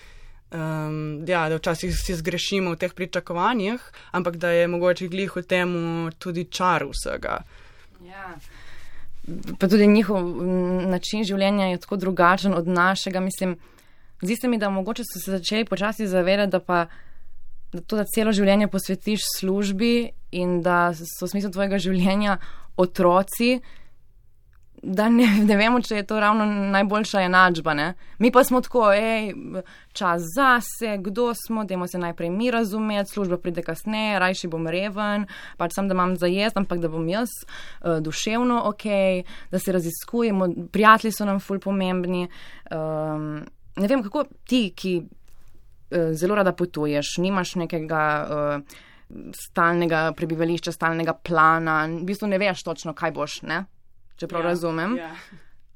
Um, 0.53 1.23
ja, 1.25 1.47
da 1.49 1.55
včasih 1.57 1.95
si 1.97 2.13
zgrešimo 2.13 2.75
v 2.75 2.77
teh 2.77 2.91
pričakovanjih, 2.93 3.81
ampak 4.11 4.35
da 4.37 4.51
je 4.53 4.67
mogoče 4.69 5.07
glih 5.09 5.31
v 5.33 5.41
tem 5.41 5.71
tudi 6.21 6.43
čar 6.45 6.85
vsega. 6.91 7.39
Ja 8.05 8.35
pa 9.59 9.67
tudi 9.67 9.87
njihov 9.87 10.43
način 10.87 11.23
življenja 11.23 11.65
je 11.71 11.77
tako 11.77 11.97
drugačen 11.97 12.53
od 12.53 12.67
našega. 12.67 13.19
Mislim, 13.19 13.55
zdi 14.23 14.35
se 14.35 14.47
mi, 14.47 14.57
da 14.57 14.69
mogoče 14.69 15.03
so 15.03 15.19
se 15.19 15.31
začeli 15.31 15.65
počasi 15.65 16.07
zavedati, 16.07 16.51
da 16.51 16.59
pa 16.59 16.85
da 17.73 17.81
to, 17.81 17.97
da 17.97 18.05
celo 18.05 18.31
življenje 18.31 18.67
posvetiš 18.69 19.23
službi 19.39 20.11
in 20.31 20.61
da 20.61 20.91
so 20.93 21.25
v 21.25 21.31
smislu 21.31 21.49
tvojega 21.51 21.79
življenja 21.81 22.37
otroci 22.77 23.57
da 24.83 25.09
ne, 25.09 25.25
ne 25.49 25.57
vemo, 25.57 25.81
če 25.81 26.01
je 26.01 26.05
to 26.07 26.19
ravno 26.19 26.45
najboljša 26.45 27.23
enačba. 27.23 27.73
Ne? 27.73 27.87
Mi 28.19 28.31
pa 28.31 28.43
smo 28.43 28.61
tako, 28.61 28.89
hej, 28.91 29.31
čas 29.95 30.27
zase, 30.35 30.97
kdo 31.01 31.31
smo, 31.37 31.63
dajmo 31.65 31.87
se 31.87 31.97
najprej 31.97 32.29
mi 32.29 32.51
razumeti, 32.51 33.11
služba 33.11 33.37
pride 33.37 33.63
kasneje, 33.63 34.19
rajši 34.19 34.51
bom 34.51 34.67
reven, 34.67 35.27
pač 35.57 35.77
sem, 35.77 35.87
da 35.87 35.97
imam 35.97 36.17
za 36.19 36.27
jesti, 36.27 36.59
ampak 36.59 36.83
da 36.83 36.91
bom 36.91 37.07
jaz 37.09 37.31
uh, 37.31 37.97
duševno 38.03 38.61
ok, 38.73 38.87
da 39.51 39.59
se 39.59 39.71
raziskujemo, 39.71 40.49
prijatelji 40.71 41.15
so 41.15 41.25
nam 41.25 41.39
ful 41.39 41.63
pomembni. 41.63 42.27
Um, 42.71 43.43
ne 43.75 43.87
vem, 43.87 44.03
kako 44.03 44.25
ti, 44.49 44.65
ki 44.75 44.95
uh, 45.03 46.11
zelo 46.17 46.35
rada 46.35 46.55
potuješ, 46.55 47.17
nimaš 47.23 47.55
nekega. 47.65 48.07
Uh, 48.29 48.81
Stalnega 49.37 50.07
prebivališča, 50.17 50.71
stalnega 50.73 51.13
plana, 51.13 51.83
v 51.85 52.07
bistvu 52.07 52.31
ne 52.31 52.39
veš 52.41 52.63
točno, 52.65 52.95
kaj 52.97 53.11
boš, 53.13 53.35
ne? 53.45 53.59
če 54.17 54.29
prav 54.31 54.45
ja, 54.45 54.53
razumem. 54.53 54.95
Ja. 54.97 55.11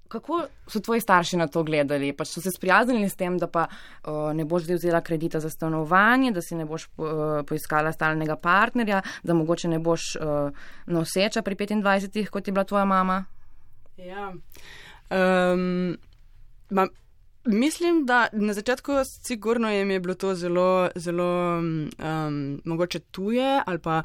Kako 0.07 0.39
so 0.71 0.79
tvoji 0.79 1.03
starši 1.03 1.37
na 1.37 1.49
to 1.51 1.65
gledali? 1.67 2.13
Pač 2.15 2.31
so 2.31 2.41
se 2.41 2.53
sprijaznili 2.55 3.09
s 3.11 3.17
tem, 3.19 3.35
da 3.37 3.49
pa 3.51 3.65
uh, 3.67 4.29
ne 4.35 4.45
boš 4.47 4.63
zdaj 4.69 4.79
vzela 4.79 5.01
kredita 5.03 5.41
za 5.43 5.51
stanovanje, 5.51 6.31
da 6.31 6.41
si 6.41 6.55
ne 6.55 6.65
boš 6.65 6.87
uh, 6.95 7.41
poiskala 7.47 7.91
stalnega 7.91 8.37
partnerja, 8.39 9.01
da 9.23 9.35
mogoče 9.35 9.67
ne 9.73 9.81
boš 9.83 10.13
uh, 10.15 10.69
noseča 10.87 11.43
pri 11.43 11.59
25, 11.59 12.31
kot 12.31 12.47
je 12.47 12.55
bila 12.55 12.63
tvoja 12.63 12.85
mama? 12.87 13.25
Ja. 13.99 14.31
Um, 15.11 15.97
ma, 16.71 16.87
mislim, 17.47 18.05
da 18.05 18.27
na 18.31 18.53
začetku 18.53 18.91
sigurno 19.23 19.71
jim 19.71 19.91
je 19.91 19.99
bilo 19.99 20.13
to 20.13 20.35
zelo, 20.35 20.89
zelo 20.95 21.57
um, 21.57 22.61
mogoče 22.65 22.99
tuje 22.99 23.61
ali 23.65 23.79
pa 23.79 24.03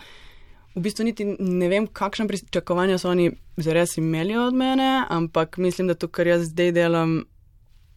v 0.74 0.80
bistvu 0.80 1.04
niti 1.04 1.24
ne 1.38 1.68
vem, 1.68 1.86
kakšne 1.86 2.28
pričakovanja 2.28 2.98
so 2.98 3.10
oni 3.10 3.30
zares 3.56 3.96
imeli 3.96 4.36
od 4.36 4.54
mene, 4.54 5.04
ampak 5.08 5.56
mislim, 5.56 5.88
da 5.88 5.94
to, 5.94 6.08
kar 6.08 6.26
jaz 6.26 6.48
zdaj 6.48 6.72
delam, 6.72 7.24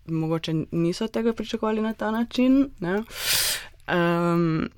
mogoče 0.08 0.54
niso 0.72 1.08
tega 1.08 1.34
pričakovali 1.34 1.82
na 1.82 1.94
ta 1.94 2.12
način. 2.12 2.72
Um, 3.88 4.70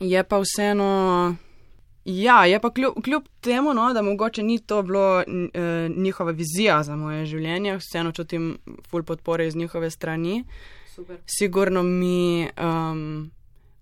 je 0.00 0.24
pa 0.24 0.38
vseeno. 0.38 1.36
Ja, 2.06 2.44
je 2.46 2.60
pa 2.60 2.70
kljub, 2.70 2.92
kljub 3.04 3.22
temu, 3.40 3.74
no, 3.74 3.92
da 3.92 4.02
mogoče 4.02 4.42
ni 4.42 4.58
to 4.58 4.82
bilo 4.82 5.16
uh, 5.18 5.96
njihova 5.96 6.30
vizija 6.30 6.82
za 6.82 6.96
moje 6.96 7.24
življenje, 7.26 7.76
vseeno 7.76 8.12
čutim 8.12 8.58
full 8.90 9.02
podpore 9.02 9.46
iz 9.46 9.56
njihove 9.56 9.90
strani. 9.90 10.44
Super. 10.94 11.16
Sigurno 11.26 11.82
mi 11.82 12.46
um, 12.46 13.30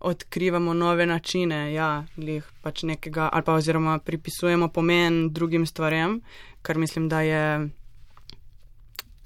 odkrivamo 0.01 0.75
nove 0.75 1.07
načine, 1.07 1.73
ja, 1.75 2.05
glih 2.17 2.49
pač 2.63 2.83
nekega, 2.83 3.29
ali 3.33 3.45
pa 3.45 3.55
oziroma 3.61 3.99
pripisujemo 3.99 4.69
pomen 4.69 5.29
drugim 5.33 5.67
stvarem, 5.67 6.21
kar 6.63 6.79
mislim, 6.79 7.09
da 7.09 7.21
je 7.21 7.45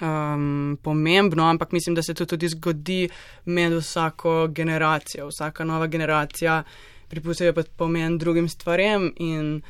um, 0.02 0.78
pomembno, 0.82 1.46
ampak 1.46 1.72
mislim, 1.72 1.94
da 1.94 2.02
se 2.02 2.14
to 2.14 2.26
tudi 2.26 2.48
zgodi 2.48 3.08
med 3.44 3.72
vsako 3.72 4.48
generacijo. 4.50 5.28
Vsaka 5.28 5.64
nova 5.64 5.86
generacija 5.86 6.62
pripisuje 7.08 7.52
pa 7.52 7.62
pomen 7.76 8.18
drugim 8.18 8.48
stvarem 8.48 9.12
in 9.16 9.62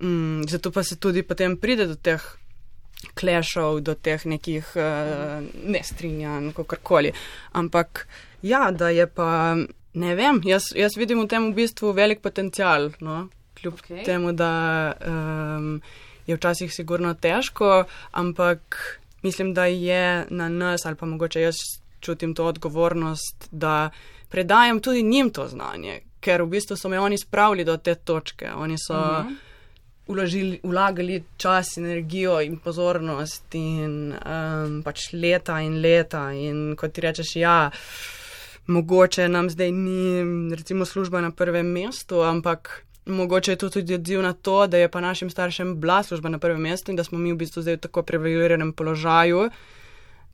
um, 0.00 0.44
zato 0.48 0.72
pa 0.72 0.82
se 0.82 0.96
tudi 0.96 1.22
potem 1.22 1.56
pride 1.56 1.86
do 1.86 1.94
teh. 1.96 2.22
Klešov 3.14 3.82
do 3.84 3.92
teh 3.94 4.24
nekih 4.24 4.64
uh, 4.74 5.44
nestrinjanj, 5.68 6.54
kako 6.56 6.76
koli. 6.82 7.10
Ampak 7.52 8.06
ja, 8.42 8.70
da 8.72 8.88
je 8.88 9.06
pa 9.06 9.56
Ne 9.96 10.12
vem, 10.14 10.42
jaz, 10.44 10.74
jaz 10.76 10.92
vidim 11.00 11.22
v 11.22 11.28
tem 11.30 11.44
v 11.48 11.54
bistvu 11.56 11.94
velik 11.96 12.20
potencial, 12.20 12.90
no? 13.00 13.28
kljub 13.56 13.78
okay. 13.80 14.04
temu, 14.04 14.34
da 14.36 14.92
um, 15.00 15.80
je 16.26 16.36
včasih 16.36 16.72
sigurno 16.74 17.14
težko, 17.14 17.86
ampak 18.12 18.76
mislim, 19.24 19.54
da 19.56 19.64
je 19.64 20.26
na 20.28 20.48
nas, 20.48 20.84
ali 20.84 21.00
pa 21.00 21.06
mogoče 21.06 21.40
jaz 21.40 21.56
čutim 22.00 22.34
to 22.34 22.44
odgovornost, 22.44 23.48
da 23.50 23.90
predajam 24.28 24.80
tudi 24.80 25.02
njim 25.02 25.30
to 25.30 25.48
znanje, 25.48 26.00
ker 26.26 26.42
v 26.42 26.50
bistvu 26.56 26.76
so 26.76 26.90
me 26.90 26.98
oni 27.00 27.18
spravili 27.18 27.64
do 27.64 27.76
te 27.78 27.94
točke. 27.94 28.50
Oni 28.54 28.78
so 28.78 28.94
uh 28.94 29.24
mhm. 29.24 29.28
-huh. 29.28 29.36
uložili, 30.06 30.60
ulagali 30.62 31.24
čas, 31.36 31.76
energijo 31.76 32.40
in 32.40 32.58
pozornost 32.58 33.54
in 33.54 34.12
um, 34.12 34.82
pač 34.82 35.12
leta 35.12 35.60
in 35.60 35.80
leta 35.80 36.32
in 36.32 36.76
kot 36.76 36.92
ti 36.92 37.00
rečeš, 37.00 37.36
ja 37.36 37.70
mogoče 38.66 39.28
nam 39.28 39.50
zdaj 39.50 39.72
ni, 39.72 40.24
recimo, 40.54 40.84
služba 40.84 41.20
na 41.20 41.30
prvem 41.30 41.66
mestu, 41.66 42.22
ampak 42.22 42.86
mogoče 43.06 43.52
je 43.52 43.56
to 43.56 43.70
tudi 43.70 43.94
odziv 43.94 44.22
na 44.22 44.32
to, 44.32 44.66
da 44.66 44.76
je 44.76 44.88
pa 44.88 45.00
našim 45.00 45.30
staršem 45.30 45.80
bila 45.80 46.02
služba 46.02 46.28
na 46.28 46.38
prvem 46.38 46.60
mestu 46.60 46.90
in 46.90 46.96
da 46.96 47.04
smo 47.04 47.18
mi 47.18 47.32
v 47.32 47.36
bistvu 47.36 47.62
zdaj 47.62 47.76
v 47.76 47.80
tako 47.80 48.02
privilegiranem 48.02 48.72
položaju, 48.72 49.50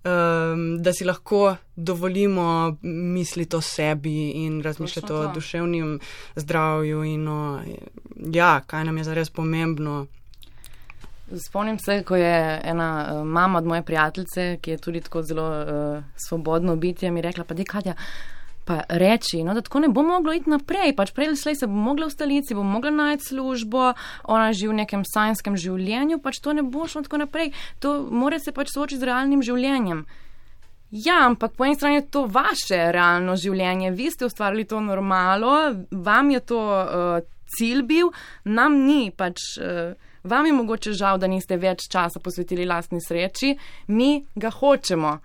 um, 0.05 0.83
da 0.83 0.93
si 0.93 1.05
lahko 1.05 1.57
dovolimo 1.77 2.77
misliti 2.83 3.57
o 3.57 3.61
sebi 3.61 4.31
in 4.31 4.63
razmišljati 4.63 5.13
o 5.13 5.33
duševnem 5.35 6.01
zdravju 6.37 7.05
in 7.05 7.29
o, 7.29 7.61
ja, 8.33 8.61
kaj 8.67 8.85
nam 8.85 8.99
je 8.99 9.05
zares 9.05 9.31
pomembno. 9.31 10.07
Spomnim 11.47 11.79
se, 11.79 12.03
ko 12.03 12.17
je 12.17 12.61
ena 12.65 13.09
uh, 13.13 13.27
mama 13.27 13.59
od 13.59 13.65
moje 13.65 13.83
prijateljice, 13.83 14.59
ki 14.61 14.71
je 14.71 14.79
tudi 14.79 15.01
tako 15.01 15.23
zelo 15.23 15.49
uh, 15.49 16.05
svobodno 16.29 16.77
bitje, 16.77 17.11
mi 17.11 17.23
rekla: 17.23 17.45
Pa, 17.45 17.55
Kadja, 17.67 17.95
pa 18.65 18.83
reči, 18.89 19.43
no, 19.45 19.55
da 19.55 19.61
tako 19.61 19.81
ne 19.81 19.89
bo 19.89 20.03
moglo 20.07 20.33
iti 20.33 20.51
naprej. 20.51 20.95
Pač 20.97 21.13
prej 21.15 21.33
ali 21.33 21.37
slej 21.37 21.57
se 21.59 21.67
bo 21.67 21.75
mogla 21.75 22.07
v 22.07 22.15
stolici, 22.15 22.55
bo 22.55 22.63
mogla 22.63 22.91
najti 22.91 23.33
službo, 23.33 23.93
ona 24.25 24.53
živi 24.53 24.73
v 24.73 24.81
nekem 24.83 25.03
sajnskem 25.07 25.57
življenju, 25.59 26.21
pač 26.23 26.39
to 26.43 26.55
ne 26.55 26.63
bo 26.63 26.87
šlo 26.87 27.03
tako 27.07 27.25
naprej. 27.25 27.53
To 27.83 28.03
mora 28.11 28.39
se 28.39 28.55
pač 28.55 28.71
soočiti 28.75 29.01
z 29.03 29.11
realnim 29.11 29.43
življenjem. 29.43 30.07
Ja, 30.93 31.25
ampak 31.25 31.57
po 31.57 31.65
eni 31.65 31.75
strani 31.75 32.03
je 32.03 32.09
to 32.13 32.27
vaše 32.29 32.93
realno 32.93 33.35
življenje, 33.41 33.95
vi 33.97 34.11
ste 34.13 34.29
ustvarili 34.29 34.67
to 34.69 34.81
normalo, 34.85 35.73
vam 35.91 36.31
je 36.31 36.41
to 36.53 36.61
uh, 36.61 37.23
cilj 37.57 37.83
bil, 37.89 38.13
nam 38.45 38.83
ni 38.87 39.11
pač. 39.11 39.59
Uh, 39.59 40.11
Vam 40.23 40.47
je 40.47 40.53
mogoče 40.53 40.93
žal, 40.95 41.17
da 41.19 41.27
niste 41.27 41.57
več 41.59 41.89
časa 41.91 42.21
posvetili 42.23 42.63
lastni 42.63 43.01
sreči, 43.03 43.57
mi 43.91 44.21
ga 44.39 44.53
hočemo. 44.55 45.17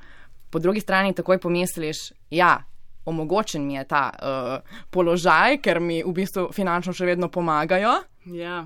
Po 0.50 0.58
drugi 0.60 0.82
strani 0.82 1.14
takoj 1.14 1.38
pomisliš, 1.38 2.00
ja, 2.34 2.56
omogočen 3.08 3.66
mi 3.66 3.80
je 3.80 3.88
ta 3.88 4.04
uh, 4.12 4.80
položaj, 4.92 5.62
ker 5.64 5.80
mi 5.80 6.04
v 6.04 6.14
bistvu 6.14 6.50
finančno 6.56 6.94
še 6.94 7.08
vedno 7.08 7.32
pomagajo. 7.32 8.02
Ja. 8.36 8.66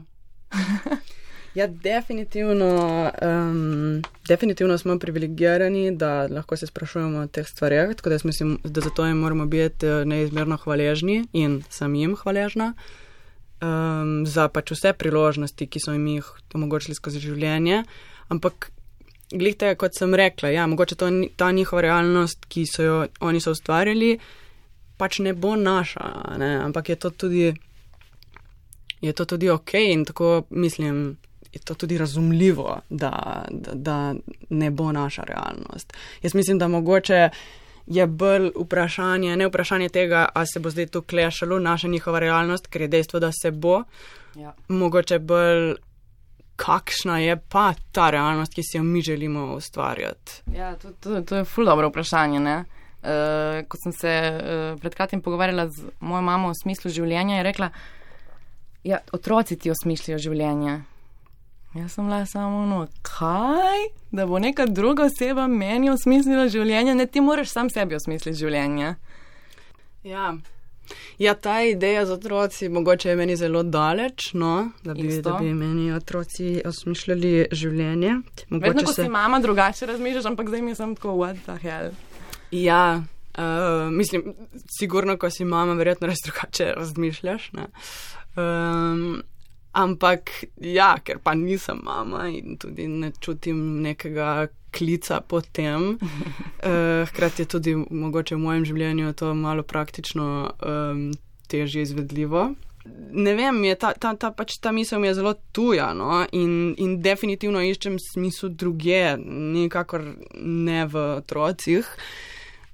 Ja, 1.52 1.68
definitivno, 1.68 3.12
um, 3.22 4.02
definitivno 4.28 4.78
smo 4.78 5.00
privilegirani, 5.00 5.98
da 5.98 6.28
lahko 6.32 6.56
se 6.56 6.68
sprašujemo 6.68 7.20
o 7.20 7.28
teh 7.28 7.48
stvarih, 7.48 7.96
tako 7.96 8.10
da 8.10 8.18
mislim, 8.24 8.58
da 8.64 8.82
zato 8.82 9.06
jim 9.06 9.18
moramo 9.18 9.46
biti 9.46 9.86
eh, 9.86 10.06
neizmerno 10.06 10.58
hvaležni 10.58 11.26
in 11.34 11.64
sem 11.70 11.96
jim 11.96 12.16
hvaležna 12.16 12.74
um, 13.62 14.26
za 14.26 14.48
pač 14.48 14.72
vse 14.72 14.94
priložnosti, 14.94 15.68
ki 15.68 15.80
so 15.80 15.92
jim 15.92 16.08
jih 16.08 16.32
omogočili 16.54 16.96
skozi 16.96 17.20
življenje. 17.20 17.84
Ampak, 18.32 18.72
gledite, 19.32 19.76
kot 19.76 19.98
sem 19.98 20.16
rekla, 20.16 20.50
ja, 20.50 20.68
mogoče 20.68 20.96
to, 20.96 21.10
ta 21.36 21.52
njihova 21.52 21.82
realnost, 21.82 22.46
ki 22.48 22.66
so 22.66 22.84
jo 22.84 23.02
oni 23.20 23.42
so 23.42 23.52
ustvarjali, 23.52 24.16
pač 24.98 25.20
ne 25.20 25.34
bo 25.34 25.56
naša, 25.56 26.38
ne? 26.38 26.56
ampak 26.62 26.90
je 26.90 26.96
to 26.96 27.10
tudi 27.10 27.54
je 29.02 29.14
to 29.14 29.26
tudi 29.26 29.50
ok 29.50 29.74
in 29.74 30.06
tako 30.06 30.44
mislim, 30.50 31.18
je 31.54 31.60
to 31.60 31.74
tudi 31.74 31.98
razumljivo, 31.98 32.80
da, 32.90 33.46
da, 33.50 33.72
da 33.74 34.16
ne 34.50 34.72
bo 34.72 34.92
naša 34.92 35.24
realnost. 35.24 35.94
Jaz 36.22 36.36
mislim, 36.36 36.60
da 36.60 36.68
mogoče 36.68 37.30
je 37.86 38.08
bolj 38.08 38.52
vprašanje, 38.56 39.38
ne 39.38 39.48
vprašanje 39.48 39.90
tega, 39.90 40.30
a 40.34 40.46
se 40.46 40.60
bo 40.60 40.70
zdaj 40.70 40.88
tu 40.88 41.02
klešalo 41.02 41.60
naša 41.60 41.88
njihova 41.88 42.20
realnost, 42.20 42.68
ker 42.68 42.82
je 42.82 42.88
dejstvo, 42.88 43.20
da 43.20 43.32
se 43.42 43.52
bo. 43.52 43.84
Ja. 44.36 44.54
Mogoče 44.68 45.20
bolj, 45.20 45.76
kakšna 46.62 47.18
je 47.20 47.38
pa 47.50 47.74
ta 47.92 48.10
realnost, 48.14 48.54
ki 48.54 48.64
si 48.64 48.78
jo 48.78 48.84
mi 48.84 49.02
želimo 49.02 49.56
ustvarjati. 49.56 50.44
Ja, 50.56 50.76
to, 50.76 50.92
to, 51.00 51.22
to 51.22 51.42
je 51.42 51.46
ful 51.46 51.66
dobro 51.66 51.90
vprašanje. 51.90 52.40
Uh, 53.02 53.66
ko 53.68 53.78
sem 53.82 53.94
se 53.98 54.12
uh, 54.14 54.80
pred 54.80 54.96
kratkim 54.96 55.22
pogovarjala 55.22 55.70
z 55.70 55.90
mojo 56.00 56.22
mamo 56.22 56.52
o 56.54 56.54
smislu 56.54 56.92
življenja, 56.92 57.40
je 57.40 57.44
rekla, 57.44 57.70
ja, 58.84 59.00
otroci 59.12 59.58
ti 59.58 59.72
osmišljajo 59.74 60.20
življenje. 60.22 60.76
Jaz 61.74 61.96
sem 61.96 62.06
bila 62.06 62.26
samo, 62.26 62.66
no, 62.68 62.84
kaj? 63.02 63.88
Da 64.12 64.26
bo 64.28 64.40
neka 64.40 64.66
druga 64.68 65.08
oseba 65.08 65.48
meni 65.48 65.90
osmislila 65.90 66.46
življenje, 66.52 66.94
ne 66.96 67.08
ti 67.08 67.24
moraš 67.24 67.56
sam 67.56 67.70
sebi 67.74 67.96
osmisliti 67.96 68.38
življenje. 68.38 68.96
Ja. 70.04 70.34
Ja, 71.18 71.34
ta 71.34 71.62
ideja 71.64 72.06
z 72.06 72.12
otroci 72.12 72.70
mogoče 72.70 73.10
je 73.10 73.16
meni 73.16 73.36
zelo 73.36 73.64
daleč, 73.64 74.34
no, 74.34 74.72
da 74.84 74.94
bi, 74.94 75.22
da 75.22 75.38
bi 75.40 75.54
meni 75.54 75.92
otroci 75.94 76.62
osmišljali 76.66 77.48
življenje. 77.52 78.20
Mogoče 78.50 78.70
Vedno, 78.70 78.86
ko 78.86 78.94
se... 78.94 79.04
si 79.04 79.10
mama 79.10 79.40
drugače 79.40 79.86
razmišljaš, 79.86 80.30
ampak 80.34 80.48
zdaj 80.48 80.62
mi 80.62 80.76
sem 80.76 80.96
tako, 80.96 81.16
what 81.22 81.42
the 81.46 81.58
hell. 81.62 81.92
Ja, 82.52 83.04
uh, 83.38 83.92
mislim, 83.92 84.34
sigurno, 84.80 85.18
ko 85.18 85.30
si 85.30 85.46
mama, 85.46 85.74
verjetno 85.74 86.08
res 86.08 86.24
drugače 86.26 86.74
razmišljaš. 86.78 87.52
Um, 88.36 89.22
Ampak 89.72 90.32
ja, 90.60 90.98
ker 91.00 91.22
pa 91.24 91.32
nisem 91.32 91.80
mama 91.84 92.26
in 92.28 92.58
tudi 92.60 92.90
ne 92.92 93.14
čutim 93.24 93.80
nekega 93.82 94.50
klica 94.72 95.22
po 95.22 95.42
tem. 95.42 95.98
Uh, 96.02 97.06
hkrati 97.10 97.42
je 97.42 97.46
tudi 97.46 97.76
mogoče 97.76 98.36
v 98.36 98.40
mojem 98.40 98.66
življenju 98.66 99.14
to 99.14 99.34
malo 99.36 99.64
praktično 99.64 100.28
um, 100.66 101.12
težje 101.52 101.82
izvedljivo. 101.88 102.52
Ne 103.12 103.34
vem, 103.38 103.60
ta, 103.78 103.92
ta, 103.94 104.16
ta, 104.18 104.32
pač 104.34 104.56
ta 104.58 104.72
misel 104.74 105.02
mi 105.02 105.10
je 105.12 105.18
zelo 105.20 105.36
tuja 105.54 105.92
no? 105.94 106.24
in, 106.34 106.74
in 106.82 106.96
definitivno 107.04 107.62
iščem 107.62 108.00
smisel 108.02 108.56
druge, 108.58 109.18
nikakor 109.22 110.08
ne 110.42 110.86
v 110.90 111.04
otrocih. 111.20 111.92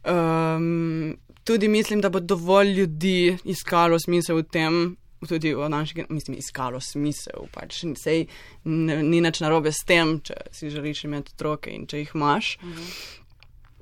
Um, 0.08 1.18
tudi 1.44 1.68
mislim, 1.68 2.02
da 2.02 2.10
bo 2.14 2.22
dovolj 2.24 2.72
ljudi 2.78 3.38
iskalo 3.44 4.00
smisel 4.00 4.40
v 4.40 4.48
tem, 4.48 4.80
tudi 5.26 5.54
v 5.56 5.70
naši, 5.70 6.06
mislim, 6.10 6.38
iskalo 6.38 6.80
smisel. 6.80 7.48
Pač, 7.54 7.84
sej, 7.98 8.28
ni 8.66 9.22
nič 9.22 9.42
narobe 9.42 9.72
s 9.72 9.86
tem, 9.88 10.20
če 10.22 10.36
si 10.54 10.70
želiš 10.74 11.06
imeti 11.08 11.34
otroke 11.36 11.74
in 11.74 11.88
če 11.90 12.04
jih 12.04 12.16
imaš. 12.16 12.58
Mhm. 12.62 12.92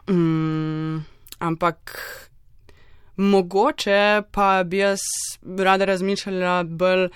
Mm, 0.05 0.97
ampak 1.39 1.95
mogoče 3.17 4.21
pa 4.31 4.63
bi 4.63 4.77
jaz 4.77 4.99
rada 5.57 5.85
razmišljala 5.85 6.63
bolj. 6.63 7.09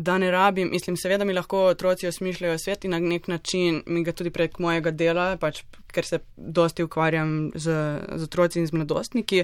Da 0.00 0.14
ne 0.18 0.30
rabim, 0.30 0.68
mislim, 0.70 0.94
seveda 0.96 1.24
mi 1.26 1.34
lahko 1.34 1.64
otroci 1.66 2.06
osmišljajo 2.08 2.58
svet 2.58 2.84
in 2.84 2.94
na 2.94 2.98
nek 3.02 3.26
način 3.28 3.82
mi 3.86 4.04
ga 4.04 4.12
tudi 4.12 4.30
prek 4.30 4.58
mojega 4.58 4.90
dela, 4.90 5.36
pač, 5.36 5.64
ker 5.92 6.06
se 6.06 6.20
dosti 6.36 6.86
ukvarjam 6.86 7.50
z, 7.54 7.74
z 8.16 8.22
otroci 8.22 8.62
in 8.62 8.68
z 8.70 8.72
mladostniki, 8.72 9.42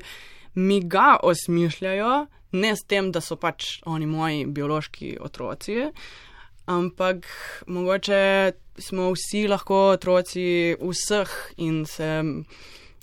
mi 0.57 0.81
ga 0.81 1.17
osmišljajo, 1.23 2.27
ne 2.53 2.77
s 2.77 2.85
tem, 2.89 3.13
da 3.13 3.21
so 3.21 3.37
pač 3.37 3.81
oni 3.85 4.07
moji 4.07 4.47
biološki 4.47 5.17
otroci, 5.21 5.91
ampak 6.67 7.27
mogoče 7.67 8.53
smo 8.79 9.11
vsi 9.13 9.47
lahko 9.49 9.77
otroci 9.95 10.77
vseh 10.81 11.37
in 11.57 11.85
se 11.87 12.11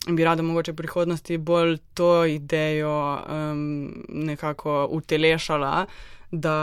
bi 0.07 0.23
rada 0.23 0.43
mogoče 0.43 0.73
v 0.73 0.75
prihodnosti 0.75 1.37
bolj 1.37 1.77
to 1.93 2.25
idejo 2.25 2.97
um, 3.15 4.03
nekako 4.09 4.87
utelešala. 4.91 5.85
Da 6.33 6.55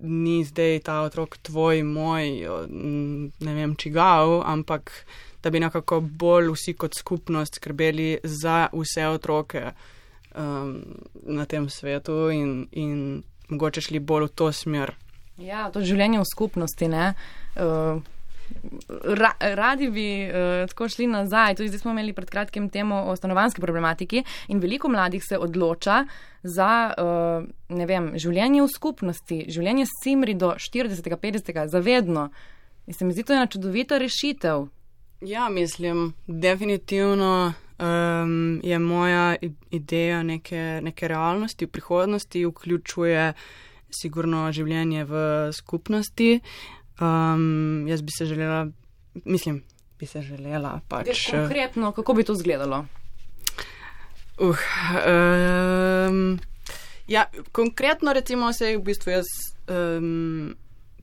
ni 0.00 0.38
zdaj 0.44 0.78
ta 0.86 1.02
otrok 1.04 1.36
tvoj, 1.44 1.82
moj, 1.84 2.30
ne 3.44 3.54
vem, 3.54 3.74
čigav, 3.76 4.40
ampak 4.40 4.88
da 5.44 5.50
bi 5.52 5.60
nekako 5.60 6.00
bolj 6.00 6.48
vsi 6.54 6.72
kot 6.80 6.96
skupnost 6.96 7.60
skrbeli 7.60 8.18
za 8.24 8.70
vse 8.72 9.04
otroke, 9.06 9.62
um, 10.36 10.82
na 11.22 11.46
tem 11.46 11.68
svetu 11.70 12.30
in, 12.30 12.66
in 12.72 13.22
mogoče 13.48 13.80
šli 13.80 14.00
bolj 14.00 14.28
v 14.28 14.34
to 14.34 14.52
smer. 14.52 14.94
Ja, 15.38 15.68
to 15.72 15.82
življenje 15.84 16.20
v 16.22 16.28
skupnosti. 16.28 16.88
Uh, 16.88 18.04
ra, 19.04 19.32
radi 19.40 19.90
bi 19.90 20.06
uh, 20.24 20.64
tako 20.70 20.88
šli 20.88 21.08
nazaj. 21.10 21.58
Tudi 21.58 21.68
zdaj 21.68 21.82
smo 21.82 21.92
imeli 21.92 22.14
pred 22.16 22.30
kratkim 22.30 22.70
temo 22.70 23.02
o 23.10 23.16
stanovanski 23.16 23.60
problematiki 23.60 24.24
in 24.48 24.60
veliko 24.60 24.88
mladih 24.88 25.24
se 25.24 25.38
odloča 25.38 26.04
za 26.42 26.70
uh, 26.96 27.44
vem, 27.68 28.12
življenje 28.18 28.62
v 28.62 28.70
skupnosti, 28.72 29.42
življenje 29.52 29.86
s 29.86 30.00
cimri 30.04 30.34
do 30.34 30.54
40-50, 30.56 31.66
zavedno. 31.72 32.30
In 32.86 32.94
se 32.94 33.04
mi 33.04 33.12
zdi, 33.12 33.24
to 33.26 33.34
je 33.34 33.42
ena 33.42 33.50
čudovita 33.50 33.98
rešitev. 33.98 34.68
Ja, 35.26 35.48
mislim, 35.48 36.12
definitivno 36.26 37.52
um, 37.78 38.60
je 38.62 38.78
moja 38.78 39.36
ideja 39.70 40.22
neke, 40.22 40.80
neke 40.82 41.08
realnosti 41.08 41.66
v 41.66 41.70
prihodnosti, 41.70 42.44
vključuje 42.46 43.32
sigurno 43.90 44.46
življenje 44.52 45.04
v 45.04 45.22
skupnosti. 45.52 46.40
Um, 47.00 47.86
jaz 47.88 48.02
bi 48.02 48.12
se 48.16 48.26
želela, 48.26 48.66
mislim, 49.24 49.62
bi 49.98 50.06
se 50.06 50.22
želela 50.22 50.80
pač. 50.88 51.08
Ja, 51.08 51.40
konkretno, 51.40 51.92
kako 51.92 52.14
bi 52.14 52.24
to 52.24 52.32
izgledalo? 52.32 52.84
Uh, 54.38 54.56
um, 56.08 56.38
ja, 57.08 57.26
konkretno, 57.52 58.12
recimo, 58.12 58.52
se 58.52 58.76
v 58.76 58.84
bistvu 58.84 59.18
jaz. 59.18 59.26
Um, 59.68 60.56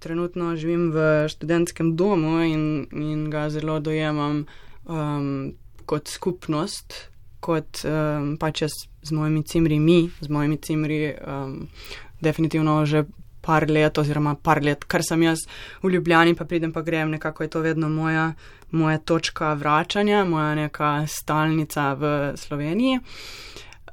Trenutno 0.04 0.50
živim 0.60 0.90
v 0.92 1.30
študentskem 1.32 1.94
domu 1.96 2.42
in, 2.44 2.64
in 2.92 3.30
ga 3.32 3.46
zelo 3.48 3.78
dojemam 3.80 4.42
um, 4.84 5.54
kot 5.86 6.08
skupnost, 6.12 6.96
kot 7.44 7.84
um, 7.88 8.34
pač 8.40 8.64
jaz 8.66 8.78
z 9.04 9.12
mojimi 9.16 9.44
cimri, 9.44 9.80
mi 9.80 10.08
z 10.22 10.32
mojimi 10.32 10.58
cimri, 10.64 11.02
um, 11.20 11.68
definitivno 12.24 12.86
že 12.86 13.04
par 13.44 13.68
let, 13.68 13.98
oziroma 14.00 14.38
par 14.40 14.64
let, 14.64 14.86
kar 14.88 15.04
sem 15.04 15.26
jaz 15.26 15.44
v 15.84 15.92
Ljubljani, 15.92 16.36
pa 16.40 16.48
pridem 16.48 16.72
pa 16.72 16.82
grem, 16.82 17.12
nekako 17.12 17.44
je 17.44 17.50
to 17.52 17.62
vedno 17.62 17.90
moja, 17.92 18.32
moja 18.72 18.98
točka 18.98 19.54
vračanja, 19.60 20.24
moja 20.26 20.56
neka 20.56 21.04
stalnica 21.08 21.94
v 22.00 22.14
Sloveniji. 22.40 23.02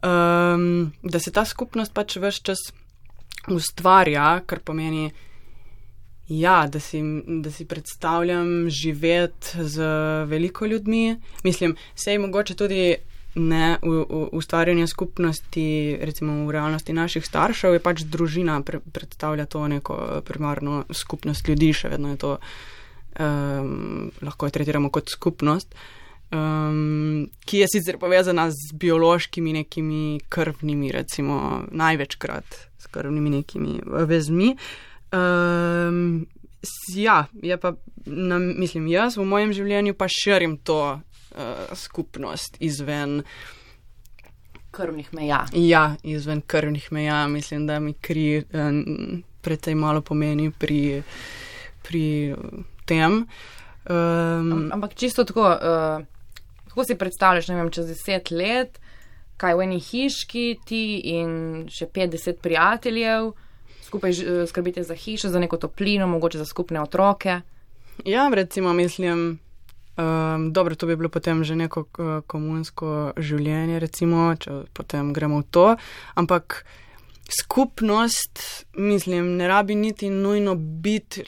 Um, 0.01 0.93
da 1.03 1.19
se 1.19 1.33
ta 1.35 1.45
skupnost 1.45 1.93
pač 1.93 2.17
vse 2.17 2.47
čas 2.47 2.63
ustvarja, 3.51 4.41
kar 4.47 4.63
pomeni, 4.65 5.11
Ja, 6.31 6.67
da 6.71 6.81
si, 6.81 7.01
da 7.27 7.51
si 7.51 7.65
predstavljam 7.65 8.71
živeti 8.71 9.65
z 9.65 9.83
veliko 10.27 10.67
ljudmi. 10.67 11.17
Mislim, 11.43 11.75
sej 11.95 12.19
mogoče 12.19 12.55
tudi 12.55 12.97
ne 13.35 13.79
v, 13.83 14.05
v 14.09 14.29
ustvarjanju 14.33 14.87
skupnosti, 14.87 15.99
recimo 16.01 16.47
v 16.47 16.51
realnosti 16.51 16.93
naših 16.93 17.27
staršev, 17.27 17.75
je 17.75 17.83
pač 17.83 18.03
družina 18.07 18.61
pre, 18.63 18.79
predstavlja 18.79 19.47
to 19.47 19.67
neko 19.69 20.23
primarno 20.27 20.85
skupnost 20.91 21.49
ljudi, 21.49 21.73
še 21.75 21.91
vedno 21.95 22.13
je 22.15 22.21
to, 22.23 22.37
um, 23.19 24.11
lahko 24.23 24.47
jo 24.47 24.55
tretiramo 24.55 24.91
kot 24.91 25.11
skupnost, 25.11 25.75
um, 26.31 27.27
ki 27.43 27.65
je 27.65 27.71
sicer 27.75 27.99
povezana 27.99 28.47
z 28.55 28.71
biološkimi 28.79 29.57
nekimi 29.63 30.21
krvnimi, 30.29 30.93
recimo 30.95 31.65
največkrat 31.71 32.63
s 32.79 32.87
krvnimi 32.87 33.35
nekimi 33.35 33.81
vezmi. 34.07 34.55
Um, 35.13 36.27
ja, 36.95 37.27
je 37.43 37.57
pa, 37.57 37.75
na, 38.07 38.39
mislim, 38.39 38.87
jaz 38.87 39.17
v 39.19 39.25
mojem 39.27 39.53
življenju 39.53 39.95
pa 39.99 40.07
širim 40.11 40.59
to 40.63 40.81
uh, 41.01 41.73
skupnost 41.75 42.61
izven. 42.63 43.23
Krvnih 44.71 45.09
meja. 45.17 45.45
Ja, 45.57 45.97
izven 46.07 46.45
krvnih 46.47 46.93
meja, 46.95 47.25
mislim, 47.29 47.67
da 47.67 47.81
mi 47.81 47.95
kri 47.95 48.45
um, 48.55 49.25
precej 49.43 49.75
malo 49.75 50.05
pomeni 50.07 50.51
pri, 50.51 51.03
pri 51.83 52.05
tem. 52.87 53.25
Um, 53.91 54.71
Ampak 54.73 54.95
čisto 54.95 55.25
tako, 55.25 55.49
uh, 55.51 56.07
kako 56.69 56.85
si 56.85 56.99
predstavljaš, 56.99 57.49
ne 57.51 57.59
vem, 57.59 57.75
čez 57.75 57.91
deset 57.91 58.31
let, 58.31 58.79
kaj 59.41 59.57
v 59.57 59.67
eni 59.67 59.81
hiški 59.83 60.47
ti 60.69 60.85
in 61.17 61.65
še 61.73 61.89
50 61.91 62.43
prijateljev 62.45 63.33
skupaj 63.91 64.11
eh, 64.11 64.47
skrbite 64.47 64.87
za 64.87 64.95
hišo, 64.95 65.29
za 65.29 65.43
neko 65.43 65.59
toplino, 65.59 66.07
mogoče 66.07 66.39
za 66.39 66.47
skupne 66.47 66.81
otroke. 66.81 67.41
Ja, 68.05 68.31
recimo, 68.33 68.73
mislim, 68.73 69.39
um, 69.97 70.53
dobro, 70.53 70.75
to 70.75 70.87
bi 70.87 70.97
bilo 70.97 71.09
potem 71.09 71.45
že 71.45 71.57
neko 71.57 71.81
uh, 71.81 72.23
komunsko 72.27 73.13
življenje, 73.19 73.81
recimo, 73.83 74.31
če 74.39 74.63
potem 74.73 75.13
gremo 75.13 75.43
v 75.43 75.49
to. 75.51 75.67
Ampak 76.15 76.63
skupnost, 77.31 78.41
mislim, 78.75 79.37
ne 79.39 79.47
rabi 79.49 79.77
niti 79.79 80.09
nujno 80.11 80.55
biti 80.55 81.23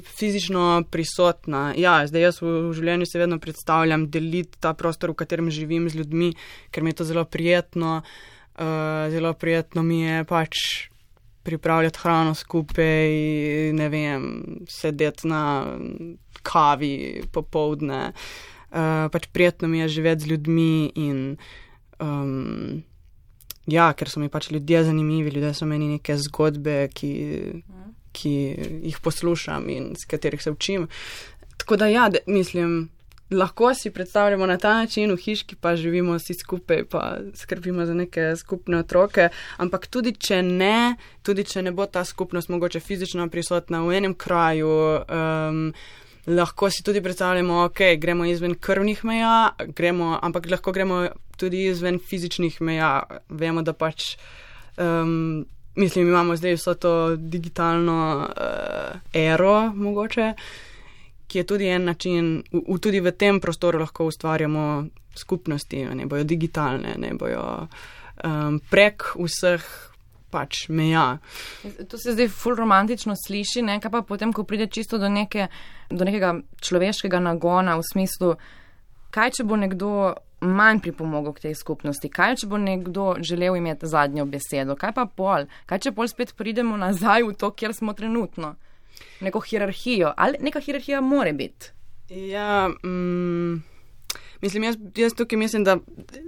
fizično 0.00 0.84
prisotna. 0.90 1.72
Ja, 1.76 1.98
zdaj 2.08 2.22
jaz 2.22 2.40
v 2.40 2.70
življenju 2.72 3.08
se 3.08 3.20
vedno 3.20 3.36
predstavljam 3.40 4.06
deliti 4.12 4.60
ta 4.60 4.72
prostor, 4.72 5.12
v 5.12 5.20
katerem 5.24 5.50
živim 5.52 5.90
z 5.92 6.00
ljudmi, 6.00 6.32
ker 6.70 6.84
mi 6.84 6.94
je 6.94 7.00
to 7.02 7.08
zelo 7.10 7.24
prijetno. 7.24 8.00
Uh, 8.52 9.08
zelo 9.12 9.32
prijetno 9.32 9.82
mi 9.82 10.02
je 10.04 10.24
pač 10.28 10.91
pripravljati 11.42 11.98
hrano 12.02 12.34
skupaj, 12.34 13.10
ne 13.72 13.88
vem, 13.88 14.24
sedeti 14.70 15.28
na 15.28 15.66
kavi 16.42 17.22
popovdne. 17.32 18.12
Uh, 18.72 19.10
pač 19.12 19.26
prijetno 19.32 19.68
mi 19.68 19.82
je 19.82 19.88
živeti 19.88 20.24
z 20.24 20.26
ljudmi 20.26 20.92
in 20.94 21.36
um, 22.00 22.82
ja, 23.66 23.90
ker 23.92 24.08
so 24.08 24.20
mi 24.20 24.30
pač 24.32 24.50
ljudje 24.50 24.84
zanimivi, 24.84 25.30
ljudje 25.30 25.52
so 25.54 25.68
meni 25.68 25.90
neke 25.90 26.16
zgodbe, 26.18 26.88
ki, 26.94 27.12
ki 28.16 28.32
jih 28.88 28.98
poslušam 29.04 29.68
in 29.70 29.92
z 29.98 30.08
katerih 30.08 30.42
se 30.42 30.50
učim. 30.50 30.88
Tako 31.56 31.76
da 31.76 31.86
ja, 31.92 32.08
de, 32.08 32.24
mislim. 32.26 32.88
Lahko 33.32 33.74
si 33.74 33.90
predstavljamo 33.90 34.46
na 34.46 34.58
ta 34.58 34.74
način, 34.74 35.12
v 35.12 35.16
hiški 35.16 35.56
pa 35.56 35.76
živimo 35.76 36.14
vsi 36.18 36.34
skupaj, 36.34 36.84
pa 36.84 37.16
skrbimo 37.34 37.86
za 37.86 37.94
neke 37.94 38.36
skupne 38.36 38.78
otroke. 38.78 39.28
Ampak 39.56 39.86
tudi 39.86 40.12
če 40.12 40.42
ne, 40.42 40.96
tudi 41.22 41.44
če 41.44 41.62
ne 41.62 41.72
bo 41.72 41.86
ta 41.86 42.04
skupnost 42.04 42.52
mogoče 42.52 42.80
fizično 42.80 43.28
prisotna 43.32 43.80
v 43.86 43.96
enem 43.96 44.14
kraju, 44.14 44.68
um, 44.68 45.62
lahko 46.26 46.70
si 46.70 46.84
tudi 46.84 47.02
predstavljamo, 47.02 47.64
ok, 47.64 47.80
gremo 47.98 48.24
izven 48.24 48.54
krvnih 48.54 49.04
meja, 49.04 49.54
gremo, 49.76 50.18
ampak 50.22 50.50
lahko 50.50 50.72
gremo 50.72 51.06
tudi 51.36 51.64
izven 51.70 51.98
fizičnih 51.98 52.60
meja. 52.60 53.02
Vemo, 53.28 53.62
da 53.62 53.72
pač, 53.72 54.16
um, 54.76 55.46
mislim, 55.76 56.08
imamo 56.08 56.36
zdaj 56.36 56.58
vso 56.58 56.74
to 56.74 57.16
digitalno 57.16 58.28
uh, 58.28 59.00
ero, 59.14 59.72
mogoče, 59.74 60.34
ki 61.32 61.40
je 61.40 61.46
tudi 61.48 61.68
en 61.72 61.86
način, 61.88 62.42
v, 62.52 62.60
v, 62.68 62.78
tudi 62.84 63.00
v 63.00 63.14
tem 63.16 63.40
prostoru 63.40 63.80
lahko 63.80 64.04
ustvarjamo 64.10 64.66
skupnosti, 65.16 65.84
ne 65.96 66.06
bojo 66.06 66.26
digitalne, 66.28 66.92
ne 67.00 67.14
bojo 67.16 67.44
um, 67.64 68.58
prek 68.70 69.14
vseh 69.16 69.64
pač 70.32 70.66
meja. 70.68 71.18
To 71.88 71.98
se 72.00 72.12
zdaj 72.12 72.28
ful 72.32 72.56
romantično 72.56 73.16
sliši, 73.16 73.62
ne? 73.64 73.78
kaj 73.80 73.92
pa 73.92 74.02
potem, 74.08 74.32
ko 74.32 74.44
pride 74.48 74.66
čisto 74.72 75.00
do, 75.00 75.08
neke, 75.12 75.48
do 75.90 76.08
nekega 76.08 76.34
človeškega 76.60 77.20
nagona 77.20 77.76
v 77.80 77.86
smislu, 77.88 78.34
kaj 79.12 79.38
če 79.38 79.48
bo 79.48 79.60
nekdo 79.60 79.92
manj 80.42 80.80
pripomogel 80.82 81.36
k 81.36 81.48
tej 81.48 81.54
skupnosti, 81.60 82.10
kaj 82.12 82.42
če 82.42 82.48
bo 82.50 82.58
nekdo 82.58 83.14
želel 83.24 83.60
imeti 83.60 83.88
zadnjo 83.88 84.24
besedo, 84.28 84.76
kaj 84.76 84.94
pa 84.96 85.06
pol, 85.06 85.46
kaj 85.68 85.86
če 85.86 85.94
pol 85.96 86.08
spet 86.10 86.32
pridemo 86.36 86.76
nazaj 86.80 87.28
v 87.28 87.36
to, 87.38 87.52
kjer 87.52 87.76
smo 87.76 87.96
trenutno. 87.96 88.56
Neko 89.20 89.40
hierarhijo, 89.40 90.12
ali 90.16 90.38
neka 90.40 90.60
hierarhija 90.60 91.00
more 91.00 91.32
biti. 91.32 91.70
Ja, 92.10 92.68
mm, 92.84 93.62
Mislim, 94.42 94.64
jaz, 94.64 94.76
jaz 94.96 95.14
tukaj 95.14 95.38
mislim, 95.38 95.64
da, 95.64 95.76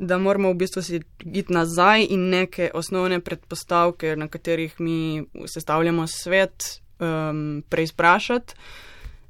da 0.00 0.18
moramo 0.18 0.50
v 0.50 0.54
bistvu 0.54 0.82
si 0.82 1.00
iti 1.24 1.52
nazaj 1.52 2.06
in 2.10 2.28
neke 2.30 2.70
osnovne 2.74 3.20
predpostavke, 3.20 4.16
na 4.16 4.28
katerih 4.28 4.80
mi 4.80 5.24
sestavljamo 5.46 6.06
svet, 6.06 6.80
um, 7.00 7.64
preizprašati. 7.68 8.54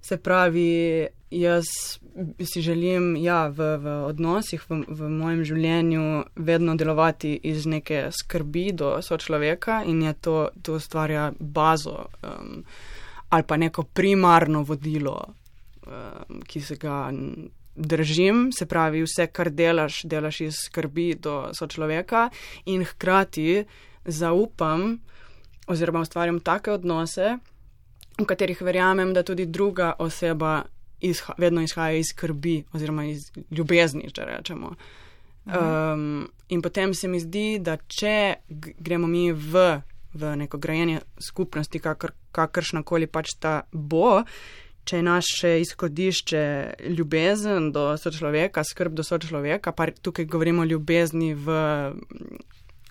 Se 0.01 0.17
pravi, 0.17 1.07
jaz 1.31 1.65
si 2.53 2.61
želim 2.61 3.17
ja, 3.17 3.47
v, 3.49 3.77
v 3.77 3.95
odnosih, 4.05 4.63
v, 4.69 4.83
v 4.89 5.09
mojem 5.09 5.45
življenju, 5.45 6.25
vedno 6.37 6.75
delovati 6.77 7.39
iz 7.43 7.67
neke 7.67 8.11
skrbi 8.13 8.73
do 8.73 8.99
sočloveka 9.03 9.83
in 9.87 10.03
je 10.03 10.13
to, 10.13 10.49
to 10.63 10.77
ustvarja 10.77 11.33
bazo 11.41 12.05
um, 12.05 12.65
ali 13.35 13.43
pa 13.43 13.57
neko 13.57 13.83
primarno 13.83 14.63
vodilo, 14.63 15.17
um, 15.87 16.41
ki 16.47 16.61
se 16.61 16.77
ga 16.77 17.11
držim, 17.75 18.53
se 18.53 18.67
pravi, 18.67 19.03
vse, 19.03 19.27
kar 19.27 19.51
delaš, 19.51 20.03
delaš 20.07 20.41
iz 20.41 20.61
skrbi 20.67 21.15
do 21.19 21.49
sočloveka 21.55 22.29
in 22.71 22.85
hkrati 22.85 23.65
zaupam 24.05 24.99
oziroma 25.67 26.01
ustvarjam 26.01 26.41
take 26.41 26.73
odnose, 26.73 27.39
v 28.19 28.27
katerih 28.27 28.61
verjamem, 28.63 29.15
da 29.15 29.23
tudi 29.23 29.47
druga 29.47 29.95
oseba 29.99 30.63
izha, 31.01 31.35
vedno 31.39 31.63
izhaja 31.63 31.99
iz 31.99 32.13
skrbi 32.13 32.65
oziroma 32.73 33.05
iz 33.05 33.31
ljubezni, 33.51 34.11
če 34.13 34.25
rečemo. 34.25 34.75
Um, 35.45 36.29
in 36.49 36.63
potem 36.63 36.95
se 36.95 37.09
mi 37.09 37.21
zdi, 37.21 37.59
da 37.61 37.77
če 37.77 38.35
gremo 38.79 39.07
mi 39.07 39.33
v, 39.33 39.65
v 40.15 40.37
neko 40.37 40.59
grajenje 40.59 41.01
skupnosti, 41.19 41.79
kakr, 41.79 42.15
kakršna 42.33 42.83
koli 42.83 43.07
pač 43.07 43.35
ta 43.41 43.63
bo, 43.73 44.23
če 44.85 45.01
je 45.01 45.03
naše 45.03 45.51
izhodišče 45.65 46.45
ljubezen 46.97 47.71
do 47.73 47.87
sočloveka, 47.99 48.65
skrb 48.65 48.95
do 48.95 49.05
sočloveka, 49.05 49.73
pa 49.73 49.89
tukaj 49.91 50.29
govorimo 50.29 50.63
o 50.63 50.69
ljubezni 50.69 51.33
v 51.35 51.57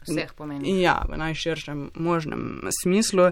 vseh 0.07 0.33
pomenih. 0.35 0.81
Ja, 0.81 1.03
v 1.09 1.17
najširšem 1.21 1.91
možnem 1.95 2.67
smislu. 2.81 3.31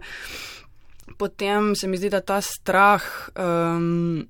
Potem 1.18 1.76
se 1.76 1.88
mi 1.88 1.98
zdi, 1.98 2.10
da 2.14 2.22
ta 2.22 2.40
strah 2.42 3.04
um, 3.36 4.24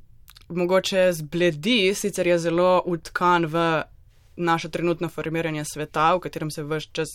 mogoče 0.50 1.12
zbledi, 1.14 1.94
sicer 1.96 2.28
je 2.28 2.40
zelo 2.40 2.82
utkan 2.86 3.46
v 3.46 3.84
naše 4.36 4.70
trenutno 4.70 5.10
formiranje 5.10 5.66
sveta, 5.74 6.16
v 6.16 6.24
katerem 6.26 6.52
se 6.52 6.64
vse 6.64 6.88
čas. 6.92 7.12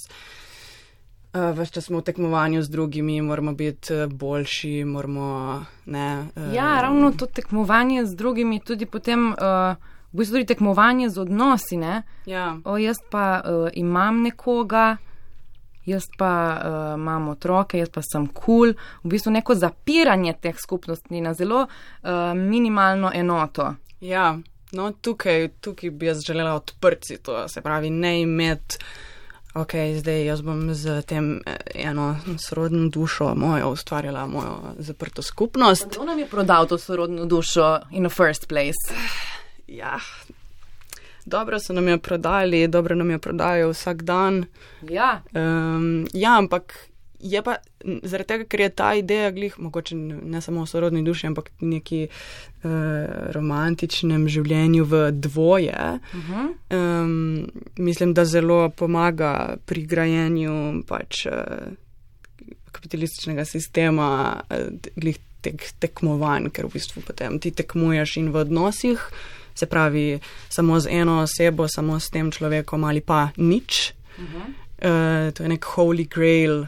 Uh, 1.37 1.59
Ves 1.59 1.71
čas 1.71 1.85
smo 1.85 1.99
v 1.99 2.03
tekmovanju 2.03 2.63
z 2.63 2.69
drugimi, 2.69 3.23
moramo 3.23 3.53
biti 3.53 3.95
eh, 3.95 4.07
boljši, 4.07 4.85
moramo. 4.85 5.65
Ne, 5.87 6.27
uh, 6.37 6.55
ja, 6.55 6.81
ravno 6.81 7.13
to 7.13 7.27
tekmovanje 7.27 8.07
z 8.07 8.17
drugimi, 8.17 8.61
tudi 8.61 8.87
potem, 8.87 9.29
uh, 9.29 9.37
v 10.13 10.17
bistvu 10.17 10.35
tudi 10.35 10.47
tekmovanje 10.47 11.09
z 11.09 11.19
odnosi. 11.19 11.77
Ja. 12.27 12.57
O, 12.65 12.79
jaz 12.79 12.97
pa 13.11 13.43
uh, 13.45 13.69
imam 13.75 14.23
nekoga, 14.23 14.97
jaz 15.85 16.05
pa 16.19 16.33
uh, 16.57 17.01
imam 17.01 17.29
otroke, 17.29 17.79
jaz 17.79 17.91
pa 17.93 18.01
sem 18.03 18.27
kul, 18.27 18.73
cool. 18.73 18.73
v 19.05 19.09
bistvu 19.09 19.31
neko 19.37 19.55
zapiranje 19.55 20.33
teh 20.41 20.57
skupnosti 20.57 21.21
na 21.21 21.35
zelo 21.35 21.67
uh, 21.67 22.33
minimalno 22.35 23.11
enoto. 23.15 23.75
Ja, 24.01 24.39
no 24.73 24.93
tukaj, 24.93 25.49
tukaj 25.61 25.91
bi 25.91 26.07
jaz 26.07 26.25
želela 26.25 26.55
odprti 26.55 27.19
to, 27.19 27.49
se 27.49 27.61
pravi, 27.61 27.91
ne 27.91 28.21
imeti 28.21 28.79
ok, 29.57 29.73
zdaj 29.99 30.25
jaz 30.25 30.43
bom 30.43 30.75
z 30.75 31.03
tem 31.03 31.41
eh, 31.47 31.57
eno 31.75 32.17
sorodno 32.39 32.89
dušo 32.89 33.35
mojo 33.35 33.71
ustvarjala 33.71 34.27
mojo 34.27 34.75
zaprto 34.79 35.23
skupnost. 35.23 35.87
Kdo 35.91 36.05
nam 36.05 36.19
je 36.19 36.27
prodal 36.27 36.67
to 36.67 36.79
sorodno 36.79 37.25
dušo 37.25 37.81
in 37.91 38.09
the 38.09 38.15
first 38.15 38.49
place? 38.49 38.95
Ja, 39.67 39.99
dobro 41.25 41.59
so 41.61 41.73
nam 41.73 41.89
jo 41.89 41.99
prodali, 41.99 42.69
dobro 42.69 42.95
nam 42.95 43.11
jo 43.11 43.19
prodajo 43.19 43.71
vsak 43.73 44.03
dan. 44.03 44.45
Ja. 44.83 45.23
Um, 45.35 46.07
ja, 46.13 46.39
ampak 46.39 46.89
je 47.21 47.43
pa 47.43 47.57
zaradi 48.03 48.29
tega, 48.29 48.45
ker 48.45 48.61
je 48.61 48.69
ta 48.69 48.91
ideja 48.95 49.31
glih, 49.31 49.59
mogoče 49.59 49.97
ne 49.97 50.41
samo 50.41 50.63
o 50.63 50.67
sorodni 50.67 51.03
duši, 51.05 51.27
ampak 51.27 51.51
neki 51.61 52.07
uh, 52.09 52.71
romantičnem 53.37 54.29
življenju 54.29 54.85
v 54.85 55.11
dvoje, 55.13 55.99
uh 56.13 56.31
-huh. 56.31 56.49
um, 56.77 57.49
mislim, 57.77 58.15
da 58.15 58.25
zelo 58.25 58.71
pomaga 58.71 59.57
pri 59.67 59.87
grajenju 59.87 60.83
pač 60.87 61.27
uh, 61.27 61.33
kapitalističnega 62.73 63.45
sistema, 63.45 64.41
uh, 64.51 64.57
glih 64.97 65.19
tek, 65.41 65.73
tekmovanj, 65.79 66.51
ker 66.51 66.67
v 66.67 66.73
bistvu 66.73 67.03
potem 67.07 67.39
ti 67.39 67.51
tekmuješ 67.51 68.17
in 68.17 68.31
v 68.31 68.37
odnosih. 68.37 69.11
Se 69.55 69.67
pravi, 69.67 70.21
samo 70.49 70.81
z 70.81 70.87
eno 70.91 71.23
osebo, 71.23 71.69
samo 71.69 72.01
s 72.01 72.11
tem 72.11 72.31
človekom 72.31 72.85
ali 72.85 73.01
pa 73.01 73.29
nič. 73.37 73.93
Uh 74.19 74.25
-huh. 74.25 74.47
uh, 75.29 75.33
to 75.33 75.43
je 75.43 75.49
nek 75.49 75.65
holy 75.65 76.09
grail 76.09 76.67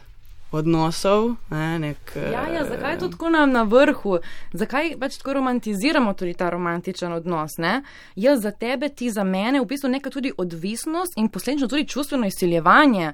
odnosov. 0.51 1.35
Ne, 1.51 1.79
nek, 1.79 2.13
ja, 2.17 2.47
ja, 2.55 2.65
zakaj 2.65 2.93
je 2.93 2.99
to 2.99 3.09
tako 3.09 3.31
nam 3.31 3.53
na 3.53 3.63
vrhu? 3.63 4.19
Zakaj 4.53 4.97
pač 5.01 5.19
tako 5.19 5.33
romantiziramo 5.33 6.15
tudi 6.15 6.35
ta 6.35 6.51
romantičen 6.51 7.13
odnos? 7.13 7.59
Ne? 7.59 7.83
Jaz 8.17 8.43
za 8.43 8.51
tebe, 8.51 8.89
ti 8.89 9.11
za 9.11 9.25
mene, 9.25 9.61
v 9.61 9.67
bistvu 9.67 9.91
neka 9.91 10.11
tudi 10.11 10.33
odvisnost 10.37 11.17
in 11.17 11.29
posledično 11.29 11.69
tudi 11.69 11.89
čustveno 11.89 12.27
izsiljevanje. 12.27 13.13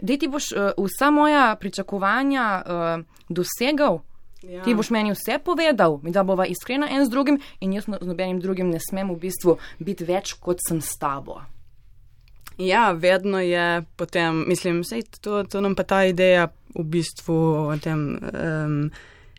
Da 0.00 0.16
ti 0.16 0.28
boš 0.28 0.52
uh, 0.52 0.70
vsa 0.78 1.10
moja 1.10 1.56
pričakovanja 1.60 2.62
uh, 2.66 3.04
dosegal. 3.28 4.00
Ja. 4.42 4.62
Ti 4.62 4.74
boš 4.74 4.90
meni 4.90 5.10
vse 5.10 5.38
povedal, 5.44 5.98
da 6.02 6.22
bova 6.22 6.46
iskrena 6.46 6.86
en 6.90 7.04
z 7.04 7.10
drugim, 7.10 7.40
in 7.60 7.72
jaz 7.72 7.84
z 7.84 8.06
nobenim 8.06 8.40
drugim 8.40 8.70
ne 8.70 8.78
smem 8.80 9.10
v 9.10 9.18
bistvu 9.26 9.58
biti 9.78 10.04
več 10.04 10.36
kot 10.40 10.62
sem 10.68 10.80
s 10.80 10.94
tabo. 11.00 11.40
Ja, 12.58 12.92
vedno 12.92 13.40
je 13.40 13.82
potem, 13.96 14.44
mislim, 14.48 14.84
sej, 14.84 15.02
to, 15.20 15.44
to 15.44 15.60
nam 15.60 15.74
pa 15.74 15.82
ta 15.82 16.04
ideja 16.04 16.48
v 16.74 16.84
bistvu 16.84 17.36
o 17.68 17.76
tem. 17.82 18.18
Um, 18.32 18.80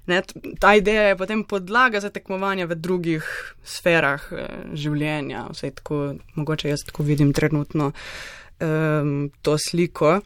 Ne, 0.07 0.21
ta 0.59 0.71
ideja 0.75 1.01
je 1.01 1.17
potem 1.19 1.41
podlaga 1.43 1.99
za 1.99 2.07
tekmovanje 2.09 2.63
v 2.65 2.75
drugih 2.79 3.25
sferah 3.67 4.23
eh, 4.31 4.45
življenja. 4.71 5.49
Vse 5.51 5.73
tako, 5.75 5.97
mogoče 6.39 6.69
jaz 6.69 6.85
tako 6.87 7.03
vidim 7.03 7.33
trenutno 7.35 7.91
um, 7.91 9.27
to 9.41 9.57
sliko. 9.59 10.21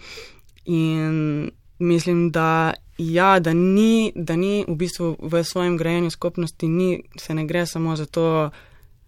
in 0.65 1.49
mislim, 1.79 2.29
da, 2.31 2.73
ja, 2.97 3.39
da, 3.39 3.53
ni, 3.53 4.11
da 4.15 4.35
ni 4.35 4.65
v 4.67 4.75
bistvu 4.75 5.15
v 5.19 5.43
svojem 5.43 5.77
grajenju 5.77 6.11
skupnosti, 6.11 6.67
ni, 6.67 7.01
se 7.17 7.33
ne 7.33 7.45
gre 7.45 7.65
samo 7.65 7.95
za 7.95 8.05
to, 8.05 8.51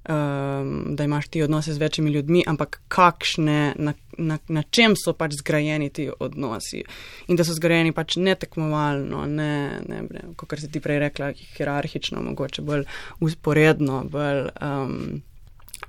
um, 0.10 0.96
da 0.96 1.04
imaš 1.04 1.28
ti 1.28 1.42
odnose 1.42 1.74
z 1.74 1.78
večjimi 1.78 2.12
ljudmi, 2.12 2.44
ampak 2.48 2.82
kakšne, 2.88 3.74
na, 3.76 3.94
na, 4.18 4.38
na 4.48 4.64
čem 4.64 4.96
so 4.96 5.14
pač 5.14 5.38
zgrajeni 5.40 5.90
ti 5.90 6.10
odnosi. 6.20 6.84
In 7.28 7.40
da 7.40 7.44
so 7.44 7.54
zgrajeni 7.54 7.92
pač 7.92 8.16
ne 8.16 8.36
tekmovalno, 8.36 9.26
ne, 9.26 9.80
ne, 9.88 10.02
ne 10.10 10.26
kot 10.36 10.60
si 10.60 10.72
ti 10.72 10.82
prej 10.84 11.00
rekla, 11.08 11.32
hierarhično, 11.58 12.22
mogoče 12.22 12.62
bolj 12.62 12.86
usporedno, 13.20 14.04
bolj 14.10 14.48
um, 14.62 15.00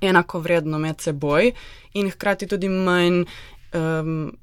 enako 0.01 0.39
vredno 0.39 0.79
med 0.79 1.01
seboj 1.01 1.51
in 1.93 2.09
hkrati 2.11 2.47
tudi 2.47 2.69
manj. 2.69 3.23
Um, 3.75 4.33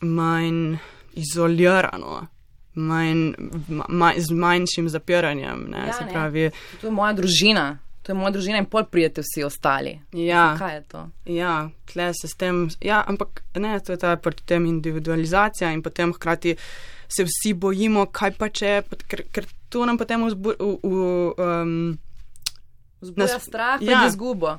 manj 0.00 0.76
izolirano, 1.12 2.26
manj, 2.74 3.32
manj, 3.88 4.20
z 4.20 4.30
manjšim 4.30 4.88
zapiranjem. 4.88 5.66
Ne, 5.70 5.86
ja, 5.86 6.06
pravi, 6.12 6.50
to 6.80 6.86
je 6.86 6.92
moja 6.92 7.12
družina. 7.12 7.78
To 8.08 8.14
je 8.14 8.16
moja 8.16 8.32
družina 8.32 8.56
in 8.56 8.64
pol 8.64 8.86
prijete 8.88 9.20
vsi 9.20 9.42
ostali. 9.44 9.90
Ja, 10.16 10.54
kaj 10.56 10.74
je 10.74 10.82
to? 10.88 11.00
Ja, 11.28 11.68
tle 11.92 12.06
se 12.16 12.28
s 12.32 12.38
tem, 12.40 12.62
ja, 12.80 13.02
ampak 13.04 13.42
ne, 13.60 13.74
to 13.84 13.92
je 13.92 14.00
ta 14.00 14.14
potem 14.16 14.64
individualizacija 14.64 15.68
in 15.76 15.82
potem 15.84 16.14
hkrati 16.16 16.54
se 17.04 17.26
vsi 17.28 17.52
bojimo, 17.52 18.06
kaj 18.08 18.32
pa 18.38 18.48
če, 18.48 18.70
ker, 19.12 19.26
ker 19.28 19.48
to 19.68 19.84
nam 19.84 19.98
potem 20.00 20.24
vzbuja 20.24 20.56
um, 20.56 21.98
strah 23.44 23.84
in 23.84 23.92
ja, 23.92 24.06
izgubo. 24.08 24.54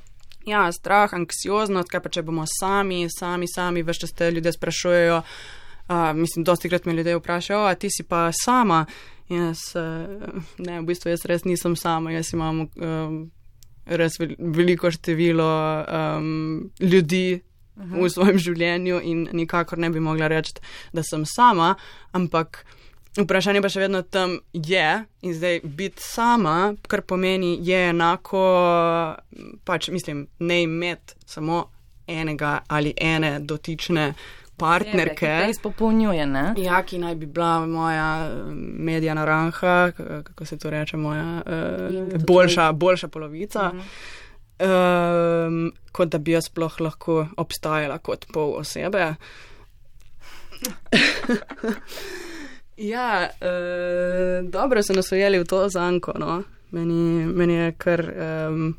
Ja, 0.45 0.67
strah, 0.69 1.17
anksioznost, 1.17 1.89
kaj 1.89 2.03
pa 2.05 2.13
če 2.13 2.25
bomo 2.29 2.45
sami, 2.45 3.07
sami, 3.09 3.49
sami, 3.49 3.81
veš, 3.81 4.03
če 4.03 4.11
ste 4.11 4.29
ljudje 4.37 4.53
sprašujejo. 4.59 5.23
Uh, 5.89 6.11
mislim, 6.13 6.45
dosti 6.45 6.69
krat 6.69 6.85
me 6.85 6.93
ljudje 6.93 7.17
vprašajo, 7.17 7.65
a 7.65 7.73
ti 7.73 7.89
si 7.89 8.05
pa 8.05 8.27
sama. 8.43 8.83
Jaz, 9.33 9.65
uh, 9.73 10.37
ne, 10.61 10.79
v 10.83 10.85
bistvu 10.85 11.09
jaz 11.15 11.25
res 11.25 11.49
nisem 11.49 11.73
sama, 11.73 12.13
jaz 12.13 12.29
imam 12.37 12.67
um, 12.69 13.19
res 13.89 14.19
veliko 14.37 14.91
število 14.91 15.49
um, 15.85 16.71
ljudi 16.79 17.41
-huh. 17.79 18.03
v 18.03 18.09
svojem 18.09 18.37
življenju 18.37 18.99
in 19.03 19.27
nikakor 19.33 19.79
ne 19.79 19.89
bi 19.89 20.03
mogla 20.03 20.27
reči, 20.31 20.57
da 20.93 21.03
sem 21.03 21.25
sama, 21.25 21.73
ampak 22.15 22.63
vprašanje 23.19 23.61
pa 23.63 23.71
še 23.71 23.85
vedno 23.85 24.03
tam 24.03 24.37
je 24.53 24.87
in 25.25 25.35
zdaj 25.35 25.61
biti 25.63 26.03
sama, 26.03 26.73
kar 26.87 27.03
pomeni, 27.07 27.57
je 27.65 27.89
enako, 27.89 28.43
pač 29.65 29.89
mislim, 29.93 30.27
ne 30.39 30.63
imeti 30.63 31.17
samo 31.25 31.65
enega 32.09 32.59
ali 32.67 32.93
ene 32.97 33.37
dotične 33.39 34.13
partnerke. 34.59 35.15
Ki 35.15 35.45
se 35.45 35.49
izpopolnjuje, 35.55 36.25
ne? 36.27 36.53
Ja, 36.57 36.83
ki 36.83 36.99
naj 36.99 37.15
bi 37.15 37.25
bila 37.25 37.65
moja 37.65 38.29
medija 38.89 39.13
naranha, 39.13 39.91
kako 40.23 40.45
se 40.45 40.57
to 40.57 40.69
reče, 40.69 40.97
moja 40.97 41.41
uh, 41.45 42.23
boljša, 42.27 42.71
boljša 42.71 43.07
polovica. 43.07 43.71
Uh 43.73 43.79
-huh. 43.79 45.47
um, 45.47 45.71
kot 45.91 46.09
da 46.09 46.17
bi 46.17 46.31
jaz 46.31 46.45
sploh 46.45 46.81
lahko 46.81 47.27
obstajala 47.37 47.97
kot 47.97 48.25
pol 48.33 48.53
osebe. 48.57 49.15
ja, 52.93 53.29
uh, 53.41 54.49
dobro 54.49 54.83
so 54.83 54.93
nas 54.93 55.11
ujeli 55.11 55.39
v 55.39 55.45
to 55.45 55.69
zanko, 55.69 56.13
no. 56.19 56.43
Meni, 56.71 57.25
meni 57.25 57.53
je 57.53 57.71
kar. 57.71 58.13
Um, 58.49 58.77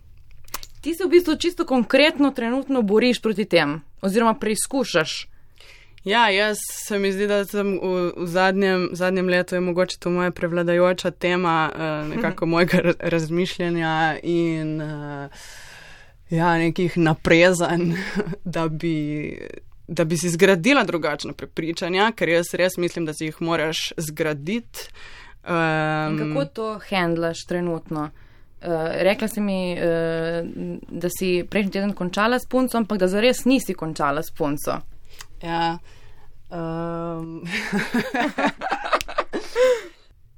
Ti 0.81 0.95
se 0.95 1.05
v 1.05 1.09
bistvu 1.09 1.37
čisto 1.37 1.67
konkretno 1.67 2.31
trenutno 2.31 2.83
boriš 2.83 3.23
proti 3.23 3.45
tem, 3.45 3.81
oziroma 4.01 4.35
preizkušaš. 4.35 5.29
Ja, 6.05 6.31
jaz 6.31 6.59
se 6.87 6.99
mi 6.99 7.13
zdi, 7.13 7.27
da 7.27 7.45
sem 7.45 7.75
v, 7.83 8.13
v 8.17 8.27
zadnjem, 8.27 8.89
zadnjem 8.93 9.29
letu 9.29 9.55
je 9.55 9.61
mogoče 9.61 9.99
to 10.01 10.11
moja 10.11 10.31
prevladajoča 10.31 11.11
tema 11.11 11.73
uh, 11.75 12.17
nekako 12.17 12.47
mojega 12.55 12.79
razmišljanja 12.99 14.17
in 14.23 14.81
uh, 14.83 15.29
ja, 16.31 16.59
nekih 16.59 16.99
naprezanj, 16.99 17.93
da 18.45 18.69
bi, 18.69 19.37
da 19.89 20.05
bi 20.05 20.17
si 20.17 20.29
zgradila 20.29 20.85
drugačna 20.85 21.33
prepričanja, 21.33 22.13
ker 22.17 22.29
jaz 22.29 22.55
res 22.55 22.77
mislim, 22.77 23.05
da 23.05 23.15
si 23.15 23.25
jih 23.25 23.43
moraš 23.43 23.93
zgraditi. 23.97 24.89
Um, 25.45 26.19
kako 26.19 26.45
to 26.45 26.81
handlaš 26.91 27.45
trenutno? 27.49 28.01
Uh, 28.01 28.69
rekla 28.93 29.29
si 29.29 29.41
mi, 29.41 29.77
uh, 29.77 30.49
da 30.89 31.09
si 31.19 31.45
prejšnji 31.51 31.73
teden 31.73 31.93
končala 31.93 32.39
s 32.39 32.49
punco, 32.49 32.79
ampak 32.79 32.99
da 32.99 33.09
zares 33.09 33.45
nisi 33.45 33.75
končala 33.75 34.23
s 34.23 34.33
punco. 34.39 34.81
Ja. 35.43 35.79
Um, 36.51 37.45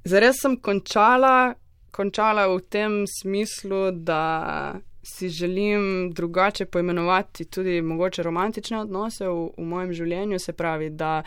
Zares 0.05 0.41
sem 0.41 0.57
končala, 0.59 1.55
končala 1.91 2.47
v 2.51 2.59
tem 2.69 3.03
smislu, 3.07 3.91
da 3.91 4.75
si 5.03 5.29
želim 5.29 6.11
drugače 6.13 6.65
poimenovati 6.65 7.45
tudi 7.45 7.81
mogoče 7.81 8.23
romantične 8.23 8.79
odnose 8.79 9.27
v, 9.27 9.49
v 9.57 9.65
mojem 9.67 9.93
življenju, 9.93 10.39
se 10.39 10.53
pravi, 10.53 10.89
da 10.89 11.23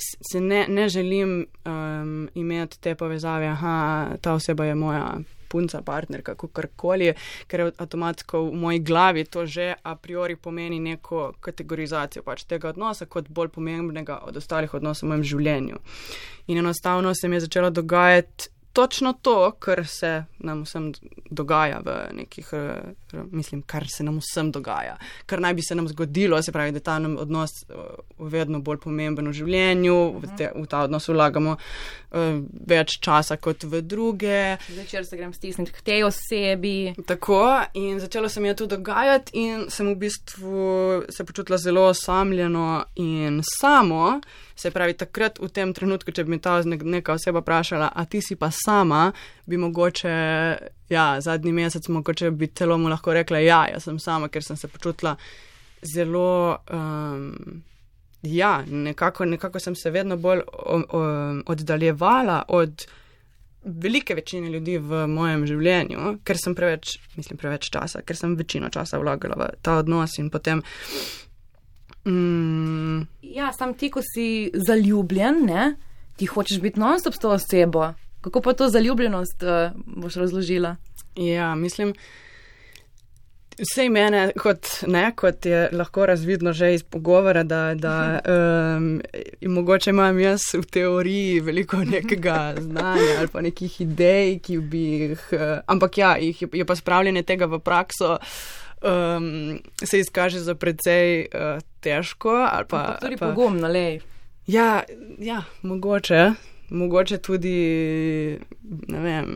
se 0.00 0.40
ne, 0.40 0.64
ne 0.68 0.88
želim 0.88 1.46
um, 1.64 2.28
imeti 2.34 2.80
te 2.80 2.94
povezave, 2.94 3.56
da 3.60 4.16
ta 4.20 4.32
oseba 4.34 4.64
je 4.64 4.74
moja 4.74 5.18
punca, 5.50 5.82
partnerka, 5.82 6.36
kakorkoli, 6.38 7.10
ker 7.50 7.66
avtomatsko 7.70 8.44
v 8.46 8.62
moji 8.64 8.84
glavi 8.86 9.26
to 9.26 9.46
že 9.46 9.72
a 9.82 9.96
priori 9.96 10.36
pomeni 10.36 10.80
neko 10.80 11.32
kategorizacijo 11.40 12.22
pač 12.22 12.46
tega 12.46 12.70
odnosa 12.70 13.06
kot 13.06 13.28
bolj 13.28 13.52
pomembnega 13.56 14.20
od 14.28 14.36
ostalih 14.36 14.74
odnosov 14.78 15.08
v 15.08 15.12
mojem 15.14 15.28
življenju. 15.34 15.82
In 16.50 16.62
enostavno 16.62 17.14
se 17.14 17.28
mi 17.28 17.36
je 17.36 17.46
začelo 17.48 17.70
dogajati 17.70 18.50
točno 18.72 19.12
to, 19.12 19.52
kar 19.58 19.86
se 19.86 20.24
nam 20.38 20.62
vsem 20.62 20.92
dogaja 21.30 21.80
v 21.84 21.96
nekih, 22.12 22.48
eh, 22.52 22.94
mislim, 23.30 23.62
kar 23.62 23.86
se 23.88 24.04
nam 24.04 24.18
vsem 24.18 24.50
dogaja, 24.52 24.96
kar 25.26 25.40
naj 25.40 25.54
bi 25.54 25.62
se 25.62 25.74
nam 25.74 25.88
zgodilo, 25.88 26.42
se 26.42 26.52
pravi, 26.52 26.72
da 26.72 26.80
ta 26.80 26.98
nam 26.98 27.16
odnos 27.18 27.50
eh, 27.68 27.74
vedno 28.18 28.60
bolj 28.60 28.80
pomemben 28.84 29.28
v 29.28 29.32
življenju, 29.32 29.96
v, 30.20 30.32
te, 30.38 30.50
v 30.54 30.66
ta 30.70 30.84
odnos 30.86 31.08
vlagamo 31.08 31.56
uh, 31.56 32.18
več 32.66 32.98
časa 33.02 33.36
kot 33.40 33.64
v 33.64 33.82
druge. 33.82 34.40
Začel 34.76 35.04
se 35.04 35.18
grem 35.18 35.32
stisniti 35.34 35.72
k 35.74 35.84
tej 35.84 36.04
osebi. 36.08 36.94
Tako 37.06 37.42
in 37.74 38.00
začelo 38.00 38.28
se 38.28 38.40
mi 38.40 38.48
je 38.48 38.58
to 38.62 38.66
dogajati 38.66 39.32
in 39.40 39.66
sem 39.70 39.88
v 39.92 39.96
bistvu 40.04 41.02
se 41.08 41.24
počutila 41.24 41.58
zelo 41.58 41.88
osamljeno 41.90 42.84
in 42.94 43.40
samo. 43.44 44.20
Se 44.60 44.68
pravi, 44.70 44.92
takrat 44.92 45.38
v 45.40 45.48
tem 45.48 45.70
trenutku, 45.72 46.12
če 46.12 46.26
bi 46.26 46.34
me 46.34 46.38
ta 46.38 46.58
neka 46.60 47.14
oseba 47.16 47.40
vprašala, 47.40 47.86
a 47.96 48.04
ti 48.04 48.20
si 48.20 48.36
pa 48.36 48.50
sama, 48.52 49.06
bi 49.48 49.56
mogoče, 49.56 50.10
ja, 50.92 51.06
zadnji 51.24 51.52
mesec, 51.56 51.88
mogoče 51.88 52.28
bi 52.36 52.50
celo 52.52 52.76
mu 52.76 52.92
lahko 52.92 52.99
rekla, 53.06 53.40
ja, 53.40 53.64
jaz 53.72 53.88
sem 53.88 53.98
sama, 53.98 54.28
ker 54.28 54.44
sem 54.44 54.56
se 54.56 54.68
počutila 54.68 55.16
zelo. 55.82 56.58
Um, 56.68 57.62
ja, 58.22 58.60
nekako, 58.68 59.24
nekako 59.24 59.60
sem 59.60 59.74
se 59.74 59.90
vedno 59.90 60.16
bolj 60.20 60.42
o, 60.52 60.82
o, 60.88 61.00
oddaljevala 61.46 62.42
od 62.48 62.86
velike 63.64 64.14
večine 64.14 64.50
ljudi 64.50 64.78
v 64.78 65.06
mojem 65.08 65.46
življenju, 65.46 66.18
ker 66.24 66.38
sem 66.40 66.54
preveč, 66.56 66.98
mislim, 67.16 67.38
preveč 67.40 67.68
časa, 67.72 68.02
ker 68.04 68.16
sem 68.16 68.36
večino 68.36 68.70
časa 68.72 69.00
vlagala 69.00 69.36
v 69.36 69.48
ta 69.62 69.78
odnos 69.80 70.18
in 70.20 70.30
potem. 70.32 70.62
Mm. 72.08 73.04
Ja, 73.22 73.52
sam 73.52 73.74
ti, 73.74 73.90
ko 73.92 74.00
si 74.04 74.50
zaljubljen, 74.54 75.44
ne? 75.48 75.74
ti 76.20 76.26
hočeš 76.28 76.60
biti 76.60 76.80
non-stop 76.80 77.14
s 77.16 77.22
to 77.22 77.30
osebo. 77.32 77.92
Kako 78.20 78.40
pa 78.44 78.52
to 78.52 78.68
zaljubljenost 78.68 79.42
uh, 79.42 79.72
boš 79.96 80.18
razložila? 80.20 80.74
Ja, 81.16 81.54
mislim, 81.54 81.94
vse 83.60 83.88
mene, 83.92 84.22
kot, 84.40 84.68
ne, 84.86 85.10
kot 85.16 85.46
je 85.46 85.68
lahko 85.72 86.06
razvidno 86.06 86.52
že 86.52 86.74
iz 86.74 86.82
pogovora, 86.82 87.42
da, 87.42 87.74
da 87.74 88.20
um, 88.76 89.00
mogoče 89.42 89.90
imam 89.90 90.20
jaz 90.20 90.40
v 90.54 90.64
teoriji 90.66 91.40
veliko 91.40 91.76
nekega 91.84 92.54
znanja 92.58 93.18
ali 93.18 93.28
pa 93.32 93.40
nekih 93.40 93.80
idej, 93.80 94.38
ki 94.38 94.58
bi 94.58 94.84
jih, 94.84 95.26
uh, 95.32 95.58
ampak 95.66 95.98
ja, 95.98 96.16
jih 96.16 96.42
je, 96.42 96.48
je 96.52 96.64
pa 96.64 96.76
spravljanje 96.76 97.22
tega 97.22 97.46
v 97.46 97.58
prakso. 97.58 98.18
Um, 98.80 99.60
se 99.84 99.98
izkaže 100.00 100.40
za 100.40 100.54
precej 100.54 101.26
uh, 101.28 101.60
težko. 101.80 102.32
Pa, 102.68 102.96
tudi 103.00 103.16
pa, 103.20 103.28
pogumno, 103.28 103.68
le. 103.68 104.00
Ja, 104.46 104.82
ja, 105.18 105.42
mogoče, 105.62 106.30
mogoče 106.70 107.18
tudi, 107.18 107.58
ne 108.88 109.00
vem. 109.00 109.34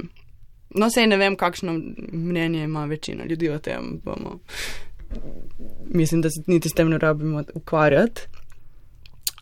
No, 0.75 0.91
sej 0.91 1.07
ne 1.07 1.17
vem, 1.17 1.37
kakšno 1.37 1.73
mnenje 2.13 2.65
ima 2.65 2.85
večina 2.85 3.25
ljudi 3.25 3.49
o 3.49 3.59
tem. 3.59 4.01
Bomo. 4.05 4.39
Mislim, 5.91 6.23
da 6.23 6.31
se 6.31 6.43
niti 6.47 6.69
s 6.69 6.73
tem 6.73 6.91
ne 6.91 6.99
rabimo 6.99 7.43
ukvarjati. 7.55 8.21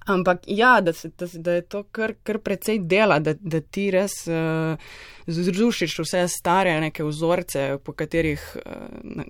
Ampak 0.06 0.40
ja, 0.46 0.80
da, 0.80 0.92
se, 0.92 1.10
da, 1.18 1.26
da 1.32 1.52
je 1.52 1.62
to 1.62 1.82
kar, 1.82 2.14
kar 2.22 2.38
precej 2.38 2.78
dela, 2.78 3.18
da, 3.18 3.34
da 3.38 3.60
ti 3.60 3.90
res 3.90 4.26
uh, 4.26 4.78
zrušiš 5.26 5.98
vse 5.98 6.26
stare 6.28 6.80
neke 6.80 7.04
vzorce, 7.04 7.78
po 7.84 7.92
katerih 7.92 8.42
uh, 8.66 9.22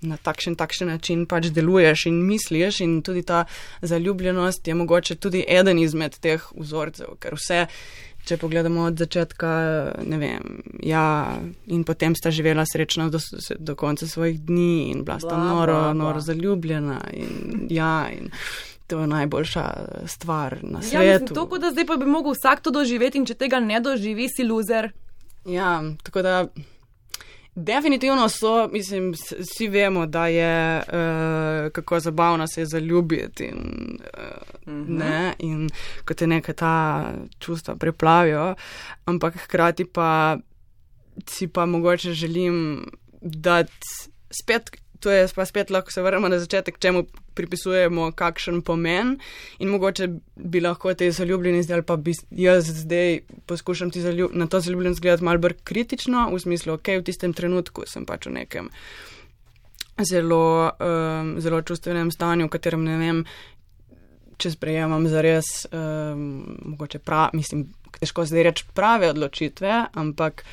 na 0.00 0.16
takšen, 0.16 0.54
takšen 0.56 0.88
način 0.88 1.26
pač 1.26 1.50
deluješ 1.54 2.06
in 2.06 2.20
misliš, 2.26 2.80
in 2.80 3.00
tudi 3.02 3.22
ta 3.22 3.44
zaljubljenost 3.82 4.68
je 4.68 4.74
mogoče 4.74 5.14
tudi 5.14 5.44
eden 5.48 5.78
izmed 5.78 6.18
teh 6.20 6.44
vzorcev, 6.54 7.18
ker 7.20 7.38
vse. 7.38 7.66
Če 8.28 8.36
pogledamo 8.36 8.82
od 8.90 8.98
začetka, 8.98 9.50
ne 10.04 10.16
vem, 10.20 10.58
ja, 10.84 11.38
in 11.72 11.84
potem 11.88 12.12
sta 12.18 12.28
živela 12.34 12.64
srečno 12.68 13.06
do, 13.08 13.20
do 13.56 13.76
konca 13.78 14.06
svojih 14.06 14.40
dni 14.44 14.90
in 14.90 15.04
bila 15.06 15.16
sta 15.22 15.38
noro, 15.38 15.94
noro 15.96 16.20
zaljubljena. 16.20 16.98
In, 17.16 17.62
ja, 17.72 18.10
in 18.12 18.28
to 18.86 19.00
je 19.00 19.06
najboljša 19.06 19.64
stvar 20.06 20.58
na 20.62 20.82
svetu. 20.82 21.04
Ja, 21.04 21.12
mislim, 21.12 21.34
to, 21.34 21.58
da 21.58 21.70
zdaj 21.72 21.86
pa 21.86 21.96
bi 21.96 22.10
mogel 22.10 22.36
vsak 22.36 22.60
to 22.60 22.74
doživeti 22.74 23.18
in 23.18 23.24
če 23.24 23.38
tega 23.38 23.62
ne 23.64 23.80
doživi, 23.80 24.28
si 24.28 24.44
loser. 24.44 24.90
Ja, 25.48 25.78
tako 26.02 26.22
da. 26.22 26.42
Definitivno 27.60 28.28
so, 28.28 28.68
mislim, 28.72 29.12
vsi 29.38 29.68
vemo, 29.68 30.06
da 30.06 30.26
je 30.26 30.78
uh, 30.78 31.72
kako 31.72 32.00
zabavno 32.00 32.46
se 32.46 32.60
je 32.60 32.66
zaljubiti 32.66 33.44
in, 33.44 33.98
uh, 34.66 34.72
mm 34.72 34.84
-hmm. 34.84 34.98
ne, 34.98 35.34
in 35.38 35.70
ko 36.04 36.14
te 36.14 36.26
nekaj 36.26 36.54
ta 36.54 37.04
čustva 37.38 37.76
preplavijo, 37.76 38.54
ampak 39.04 39.36
hkrati 39.36 39.84
pa 39.84 40.38
si 41.26 41.48
pa 41.48 41.66
mogoče 41.66 42.12
želim 42.12 42.86
dati 43.22 43.72
spet 44.42 44.70
to 45.00 45.10
je 45.10 45.28
pa 45.34 45.44
spet 45.46 45.70
lahko 45.70 45.90
se 45.90 46.02
vrnemo 46.02 46.28
na 46.28 46.38
začetek, 46.38 46.78
čemu 46.78 47.04
pripisujemo 47.34 48.12
kakšen 48.12 48.62
pomen. 48.62 49.18
In 49.58 49.68
mogoče 49.68 50.08
bi 50.36 50.60
lahko 50.60 50.94
te 50.94 51.10
zaljubljeni 51.10 51.62
zdaj, 51.62 51.74
ali 51.74 51.86
pa 51.86 51.96
bi 51.96 52.14
jaz 52.30 52.70
zdaj 52.82 53.20
poskušam 53.46 53.90
zaljub, 53.94 54.30
na 54.34 54.46
to 54.46 54.60
zaljubljen 54.60 54.94
zgledati 54.94 55.24
malo 55.24 55.38
bolj 55.38 55.54
kritično, 55.64 56.28
v 56.32 56.40
smislu, 56.40 56.74
ok, 56.74 56.88
v 56.98 57.04
tistem 57.06 57.32
trenutku 57.32 57.86
sem 57.86 58.06
pač 58.06 58.26
v 58.26 58.34
nekem 58.40 58.70
zelo, 60.04 60.70
um, 60.78 61.40
zelo 61.40 61.62
čustvenem 61.62 62.10
stanju, 62.10 62.46
v 62.46 62.54
katerem 62.54 62.84
ne 62.84 62.98
vem, 62.98 63.24
če 64.38 64.54
sprejemam 64.54 65.08
za 65.10 65.22
res, 65.24 65.66
um, 65.74 66.44
mogoče 66.74 67.00
prav, 67.02 67.34
mislim, 67.34 67.66
težko 67.98 68.26
zdaj 68.28 68.46
reči 68.46 68.68
prave 68.74 69.10
odločitve, 69.10 69.88
ampak 69.98 70.44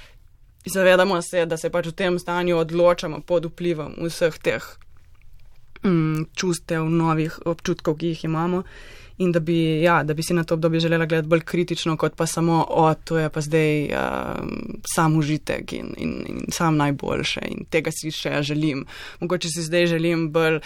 zavedamo 0.65 1.21
se, 1.21 1.45
da 1.45 1.57
se 1.57 1.69
pač 1.69 1.87
v 1.87 1.91
tem 1.91 2.19
stanju 2.19 2.57
odločamo 2.57 3.21
pod 3.21 3.45
vplivom 3.45 3.95
vseh 4.07 4.37
teh 4.41 4.65
mm, 5.85 6.29
čustev, 6.35 6.89
novih 6.89 7.39
občutkov, 7.45 7.97
ki 7.97 8.13
jih 8.13 8.25
imamo. 8.25 8.63
In 9.17 9.31
da 9.31 9.39
bi, 9.39 9.81
ja, 9.81 10.01
da 10.03 10.13
bi 10.13 10.23
si 10.23 10.33
na 10.33 10.43
to 10.43 10.57
obdobje 10.57 10.79
želela 10.79 11.05
gledati 11.05 11.29
bolj 11.29 11.45
kritično, 11.47 11.95
kot 11.97 12.15
pa 12.15 12.25
samo, 12.27 12.65
o, 12.69 12.93
to 12.93 13.17
je 13.17 13.29
pa 13.29 13.41
zdaj 13.41 13.85
um, 13.85 14.81
sam 14.95 15.15
užitek 15.15 15.73
in, 15.73 15.93
in, 15.97 16.11
in 16.27 16.41
sam 16.51 16.77
najboljše 16.77 17.39
in 17.47 17.63
tega 17.69 17.93
si 17.95 18.11
še 18.11 18.41
želim. 18.43 18.83
Mogoče 19.19 19.49
si 19.49 19.63
zdaj 19.63 19.87
želim 19.93 20.27
bolj 20.35 20.59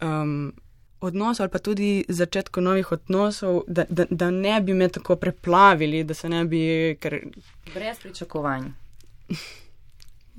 um, 0.00 0.52
odnosov 1.00 1.44
ali 1.44 1.52
pa 1.52 1.58
tudi 1.58 2.04
začetku 2.08 2.60
novih 2.60 2.92
odnosov, 2.92 3.62
da, 3.68 3.84
da, 3.88 4.06
da 4.10 4.30
ne 4.30 4.60
bi 4.60 4.74
me 4.74 4.88
tako 4.88 5.16
preplavili, 5.16 6.04
da 6.04 6.14
se 6.14 6.28
ne 6.28 6.44
bi. 6.44 6.96
Ker... 7.00 7.20
Brez 7.74 8.00
pričakovanj. 8.00 8.70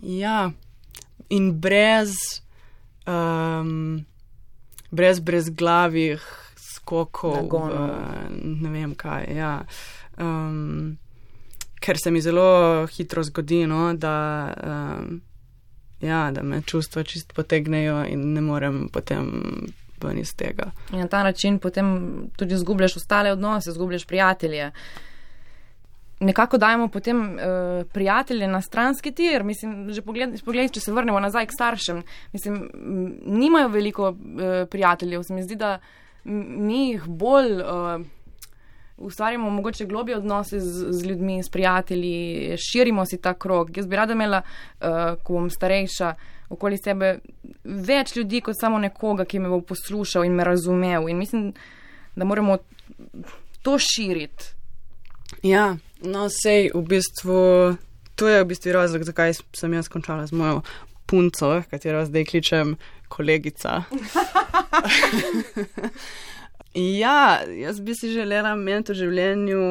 Ja, 0.02 0.52
in 1.30 1.60
brez, 1.62 2.14
um, 3.08 4.06
brez 4.90 5.20
brezglavih 5.20 6.24
skokov, 6.58 7.50
v, 7.52 7.82
ne 8.62 8.70
vem 8.70 8.96
kaj. 8.96 9.28
Ja. 9.36 9.54
Um, 10.18 10.98
ker 11.82 11.98
se 11.98 12.12
mi 12.12 12.22
zelo 12.22 12.88
hitro 12.90 13.24
zgodi, 13.24 13.66
no, 13.70 13.94
da, 13.94 14.16
um, 14.64 15.22
ja, 16.02 16.32
da 16.32 16.44
me 16.44 16.62
čustva 16.66 17.04
čist 17.04 17.34
potegnejo 17.34 18.04
in 18.10 18.34
ne 18.34 18.42
morem 18.42 18.88
potem. 18.90 19.32
Iz 20.02 20.32
tega. 20.34 20.72
In 20.90 20.98
na 20.98 21.06
ta 21.08 21.20
način 21.22 21.60
potem 21.62 21.90
tudi 22.34 22.56
izgubljaš 22.58 22.96
ostale 22.98 23.32
odnose, 23.32 23.70
izgubljaš 23.70 24.08
prijatelje. 24.10 24.72
Uh, 24.72 25.11
nekako 26.22 26.58
dajemo 26.58 26.88
potem 26.88 27.22
uh, 27.34 27.40
prijatelje 27.94 28.48
na 28.48 28.62
stranski 28.62 29.12
tir. 29.12 29.44
Mislim, 29.44 29.90
že 29.90 30.02
pogled, 30.02 30.38
pogled, 30.46 30.72
če 30.72 30.80
se 30.80 30.94
vrnemo 30.94 31.20
nazaj 31.20 31.48
k 31.50 31.56
staršem, 31.58 32.04
mislim, 32.34 32.70
nimajo 33.26 33.72
veliko 33.74 34.10
uh, 34.10 34.18
prijateljev. 34.70 35.24
Se 35.24 35.34
mi 35.34 35.44
zdi, 35.44 35.56
da 35.56 35.80
mi 36.24 36.92
jih 36.92 37.08
bolj 37.08 37.56
uh, 37.62 38.06
ustvarjamo, 38.98 39.50
mogoče 39.50 39.86
globje 39.86 40.18
odnose 40.18 40.60
z, 40.60 40.92
z 40.92 41.10
ljudmi, 41.10 41.44
s 41.44 41.50
prijatelji, 41.50 42.56
širimo 42.58 43.06
si 43.06 43.22
ta 43.22 43.34
krog. 43.34 43.78
Jaz 43.78 43.88
bi 43.88 43.96
rada 43.96 44.14
imela, 44.14 44.44
uh, 44.46 45.18
ko 45.24 45.40
bom 45.40 45.50
starejša, 45.50 46.14
okoli 46.54 46.78
sebe 46.78 47.16
več 47.64 48.16
ljudi 48.16 48.44
kot 48.46 48.60
samo 48.60 48.78
nekoga, 48.80 49.26
ki 49.26 49.40
me 49.40 49.50
bo 49.50 49.62
poslušal 49.66 50.28
in 50.28 50.38
me 50.38 50.46
razumel. 50.46 51.10
In 51.10 51.18
mislim, 51.18 51.54
da 52.16 52.26
moramo 52.26 52.58
to 53.62 53.78
širiti. 53.80 54.61
Ja, 55.42 55.78
no, 56.06 56.30
sej 56.30 56.70
v 56.74 56.82
bistvu, 56.86 57.40
to 58.16 58.28
je 58.30 58.44
v 58.44 58.48
bistvu 58.48 58.74
razlog, 58.78 59.04
zakaj 59.04 59.40
sem 59.58 59.74
jaz 59.74 59.90
končala 59.90 60.28
z 60.30 60.38
mojo 60.38 60.62
punco, 61.10 61.64
katero 61.70 62.06
zdaj 62.06 62.26
kličem 62.30 62.76
kolegica. 63.10 63.84
ja, 67.04 67.42
jaz 67.44 67.82
bi 67.82 67.96
si 67.98 68.14
želela 68.14 68.54
imeti 68.54 68.94
v 68.94 69.00
življenju, 69.02 69.66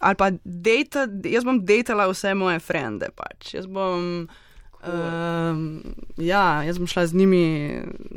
ali 0.00 0.18
pa 0.18 0.30
data, 0.44 1.06
jaz 1.24 1.46
bom 1.46 1.62
datala 1.64 2.10
vse 2.10 2.34
moje 2.34 2.58
frende, 2.64 3.12
pač. 3.16 3.54
Jaz 3.54 3.70
bom. 3.70 4.26
Cool. 4.80 4.96
Um, 4.96 5.64
ja, 6.16 6.62
jaz 6.64 6.78
bom 6.80 6.88
šla 6.88 7.04
z 7.06 7.16
njimi 7.20 7.44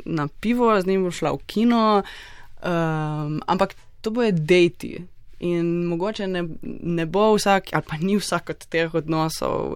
na 0.08 0.26
pivo, 0.40 0.70
z 0.80 0.88
njimi 0.88 1.04
bom 1.04 1.12
šla 1.12 1.34
v 1.36 1.42
kino, 1.46 1.86
um, 2.00 3.34
ampak 3.44 3.74
to 4.00 4.10
boje 4.10 4.32
dejti, 4.32 5.02
In 5.44 5.84
mogoče 5.84 6.26
ne, 6.26 6.42
ne 6.62 7.04
bo 7.06 7.34
vsak, 7.34 7.72
ali 7.76 7.84
pa 7.88 7.96
ni 8.00 8.16
vsak 8.16 8.50
od 8.54 8.66
teh 8.72 8.94
odnosov, 8.94 9.74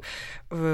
v, 0.50 0.70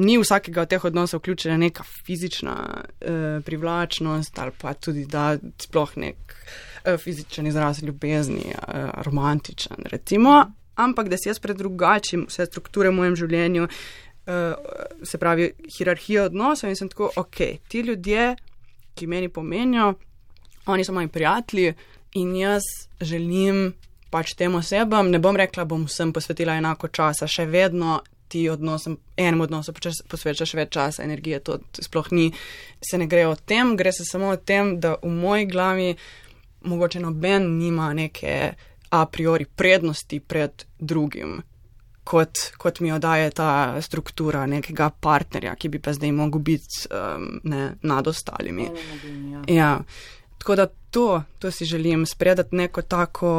ni 0.00 0.16
vsakega 0.16 0.62
od 0.62 0.70
teh 0.72 0.84
odnosov 0.88 1.20
vključena 1.20 1.56
neka 1.60 1.84
fizična 2.06 2.54
eh, 3.00 3.40
privlačnost 3.44 4.38
ali 4.38 4.54
pa 4.60 4.72
tudi 4.74 5.04
da 5.06 5.36
sploh 5.60 5.96
nek 5.96 6.36
eh, 6.84 6.96
fizičen 6.96 7.46
izraz 7.46 7.82
ljubezni, 7.82 8.54
eh, 8.54 8.88
romantičen, 9.04 9.84
recimo, 9.84 10.44
ampak 10.74 11.08
da 11.08 11.16
si 11.16 11.28
jaz 11.28 11.38
predrugačim 11.38 12.26
vse 12.28 12.46
strukture 12.46 12.88
v 12.88 12.96
mojem 12.96 13.16
življenju, 13.16 13.68
eh, 13.68 14.54
se 15.02 15.18
pravi 15.18 15.52
hierarhijo 15.76 16.24
odnosov 16.30 16.70
in 16.70 16.76
sem 16.76 16.88
tako, 16.88 17.10
ok, 17.16 17.42
ti 17.68 17.80
ljudje, 17.80 18.36
ki 18.94 19.06
meni 19.06 19.28
pomenijo, 19.28 19.94
oni 20.66 20.84
so 20.84 20.92
moji 20.92 21.08
prijatelji 21.08 21.74
in 22.14 22.36
jaz 22.36 22.62
želim 23.00 23.74
pač 24.10 24.34
tem 24.38 24.54
osebam, 24.54 25.10
ne 25.10 25.18
bom 25.22 25.36
rekla, 25.36 25.64
bom 25.68 25.86
vsem 25.86 26.12
posvetila 26.14 26.56
enako 26.60 26.88
časa, 26.88 27.28
še 27.30 27.46
vedno 27.50 28.00
ti 28.28 28.48
odnosom, 28.50 28.96
enem 29.16 29.44
odnosu 29.46 29.74
posvečaš 30.10 30.54
več 30.58 30.72
časa, 30.74 31.04
energije, 31.06 31.40
to 31.46 31.58
sploh 31.82 32.08
ni, 32.14 32.30
se 32.82 32.98
ne 32.98 33.06
gre 33.06 33.26
o 33.30 33.36
tem, 33.36 33.76
gre 33.78 33.92
se 33.94 34.06
samo 34.06 34.32
o 34.34 34.38
tem, 34.38 34.76
da 34.82 34.96
v 35.02 35.12
moji 35.12 35.46
glavi 35.50 35.92
mogoče 36.66 37.00
noben 37.00 37.52
nima 37.58 37.92
neke 37.94 38.54
a 38.90 39.04
priori 39.06 39.46
prednosti 39.46 40.20
pred 40.20 40.66
drugim. 40.78 41.42
Kot, 42.06 42.38
kot 42.58 42.78
mi 42.80 42.88
jo 42.88 43.00
daje 43.02 43.30
ta 43.34 43.80
struktura 43.82 44.44
nekega 44.46 44.92
partnerja, 45.02 45.56
ki 45.58 45.68
bi 45.74 45.80
pa 45.82 45.90
zdaj 45.94 46.12
mogel 46.14 46.38
biti 46.38 46.86
um, 46.86 47.40
ne, 47.50 47.72
nad 47.82 48.06
ostalimi. 48.06 48.68
Ja. 49.32 49.42
ja. 49.54 49.70
Tako 50.38 50.56
da 50.56 50.66
to, 50.90 51.22
to 51.38 51.50
si 51.50 51.64
želim, 51.64 52.06
spredati 52.06 52.56
neko 52.56 52.82
tako. 52.82 53.30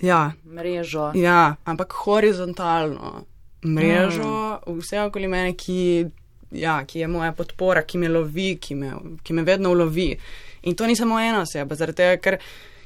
Ja, 0.00 0.32
mrežo. 0.44 1.12
Ja, 1.14 1.54
ampak 1.64 1.92
horizontalno 1.92 3.24
mrežo, 3.64 4.60
mm. 4.66 4.78
vse 4.78 5.00
okoli 5.00 5.28
mene, 5.28 5.52
ki, 5.56 6.06
ja, 6.50 6.84
ki 6.84 6.98
je 6.98 7.08
moja 7.08 7.32
podpora, 7.32 7.82
ki 7.82 7.98
me 7.98 8.08
lovi, 8.08 8.56
ki 8.60 8.74
me, 8.74 8.92
ki 9.22 9.32
me 9.32 9.42
vedno 9.42 9.70
ulovi. 9.70 10.16
In 10.62 10.74
to 10.74 10.86
ni 10.86 10.96
samo 10.96 11.20
ena 11.20 11.40
oseba, 11.42 11.74
zaradi 11.74 11.96
tega, 11.96 12.16
ker 12.22 12.38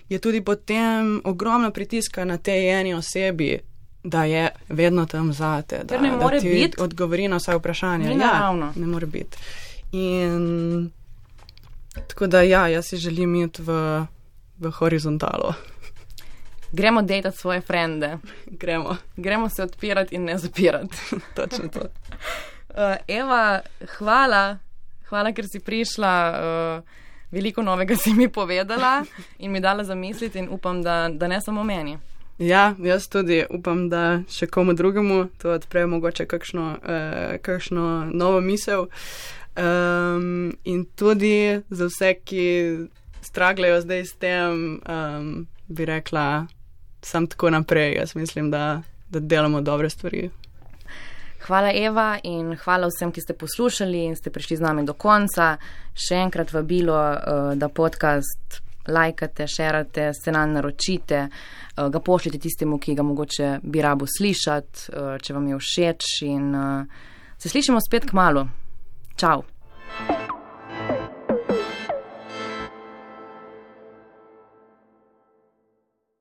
je 0.09 0.19
tudi 0.19 0.41
potem 0.45 1.21
ogromno 1.25 1.71
pritiska 1.71 2.25
na 2.25 2.39
tej 2.39 2.71
eni 2.81 2.95
osebi. 2.95 3.59
Da 4.07 4.25
je 4.25 4.49
vedno 4.69 5.07
tam 5.07 5.33
zate, 5.33 5.81
da, 5.85 5.99
da 5.99 6.39
ti 6.39 6.49
bit? 6.49 6.81
odgovori 6.81 7.29
na 7.29 7.37
vse 7.37 7.57
vprašanje. 7.57 8.13
Ja, 8.21 8.53
ne 8.77 8.87
more 8.87 9.07
biti. 9.07 9.39
In 9.93 10.91
Tako 12.17 12.27
da, 12.27 12.43
ja, 12.43 12.69
jaz 12.69 12.87
si 12.87 12.97
želim 12.97 13.35
iti 13.35 13.63
v, 13.63 13.73
v 14.59 14.71
horizontalo. 14.71 15.55
Gremo 16.73 17.03
delati 17.03 17.37
svoje 17.37 17.61
frende. 17.61 18.19
Gremo. 18.47 18.97
Gremo 19.17 19.49
se 19.49 19.63
odpirati 19.63 20.15
in 20.15 20.25
ne 20.25 20.39
zapirati. 20.39 20.97
Točno 21.37 21.69
to. 21.69 21.81
Uh, 21.81 22.97
Eva, 23.19 23.61
hvala, 23.99 24.59
hvala, 25.09 25.33
ker 25.33 25.45
si 25.53 25.61
prišla. 25.61 26.41
Uh, 26.79 26.85
veliko 27.31 27.63
novega 27.63 27.97
si 27.97 28.15
mi 28.15 28.29
povedala 28.29 29.05
in 29.39 29.53
mi 29.53 29.61
dala 29.61 29.85
zamisliti, 29.85 30.39
in 30.39 30.49
upam, 30.51 30.83
da, 30.83 31.09
da 31.13 31.29
ne 31.29 31.41
samo 31.41 31.65
meni. 31.65 31.99
Ja, 32.39 32.75
jaz 32.79 33.09
tudi 33.09 33.45
upam, 33.51 33.89
da 33.89 34.23
še 34.33 34.47
komu 34.47 34.73
drugemu 34.73 35.27
to 35.39 35.51
odpre 35.51 35.87
mogoče 35.87 36.27
kakšno, 36.27 36.79
uh, 36.81 37.37
kakšno 37.43 38.09
novo 38.13 38.41
misel. 38.41 38.89
Um, 39.57 40.53
in 40.65 40.85
tudi 40.85 41.61
za 41.71 41.87
vse, 41.87 42.15
ki 42.25 42.45
straglejo 43.23 43.81
zdaj 43.81 44.05
s 44.05 44.13
tem, 44.13 44.81
um, 44.89 45.47
bi 45.67 45.85
rekla, 45.85 46.47
sam 47.03 47.27
tako 47.27 47.51
naprej. 47.51 47.95
Jaz 47.97 48.15
mislim, 48.15 48.51
da, 48.51 48.83
da 49.09 49.21
delamo 49.21 49.61
dobre 49.61 49.91
stvari. 49.91 50.31
Hvala, 51.47 51.71
Eva, 51.73 52.19
in 52.23 52.57
hvala 52.65 52.91
vsem, 52.91 53.13
ki 53.13 53.21
ste 53.21 53.33
poslušali 53.33 54.05
in 54.05 54.17
ste 54.17 54.31
prišli 54.31 54.57
z 54.57 54.67
nami 54.67 54.85
do 54.85 54.93
konca. 54.93 55.55
Še 55.95 56.21
enkrat 56.21 56.53
vabilo, 56.53 56.99
uh, 56.99 57.55
da 57.57 57.69
podcast 57.69 58.61
lajkate, 58.87 59.47
šerate, 59.49 60.11
se 60.15 60.33
nam 60.33 60.53
naročite, 60.53 61.23
uh, 61.31 61.89
ga 61.89 62.01
pošljite 62.01 62.43
tistemu, 62.45 62.77
ki 62.79 62.95
ga 62.95 63.03
mogoče 63.03 63.51
bi 63.63 63.81
rabo 63.81 64.05
slišati, 64.05 64.93
uh, 64.93 65.17
če 65.17 65.33
vam 65.33 65.49
je 65.49 65.65
všeč. 65.65 66.13
In 66.29 66.53
se 67.39 67.49
slišimo 67.49 67.81
spet 67.81 68.11
k 68.11 68.13
malu. 68.13 68.45
Tchau! 69.17 69.45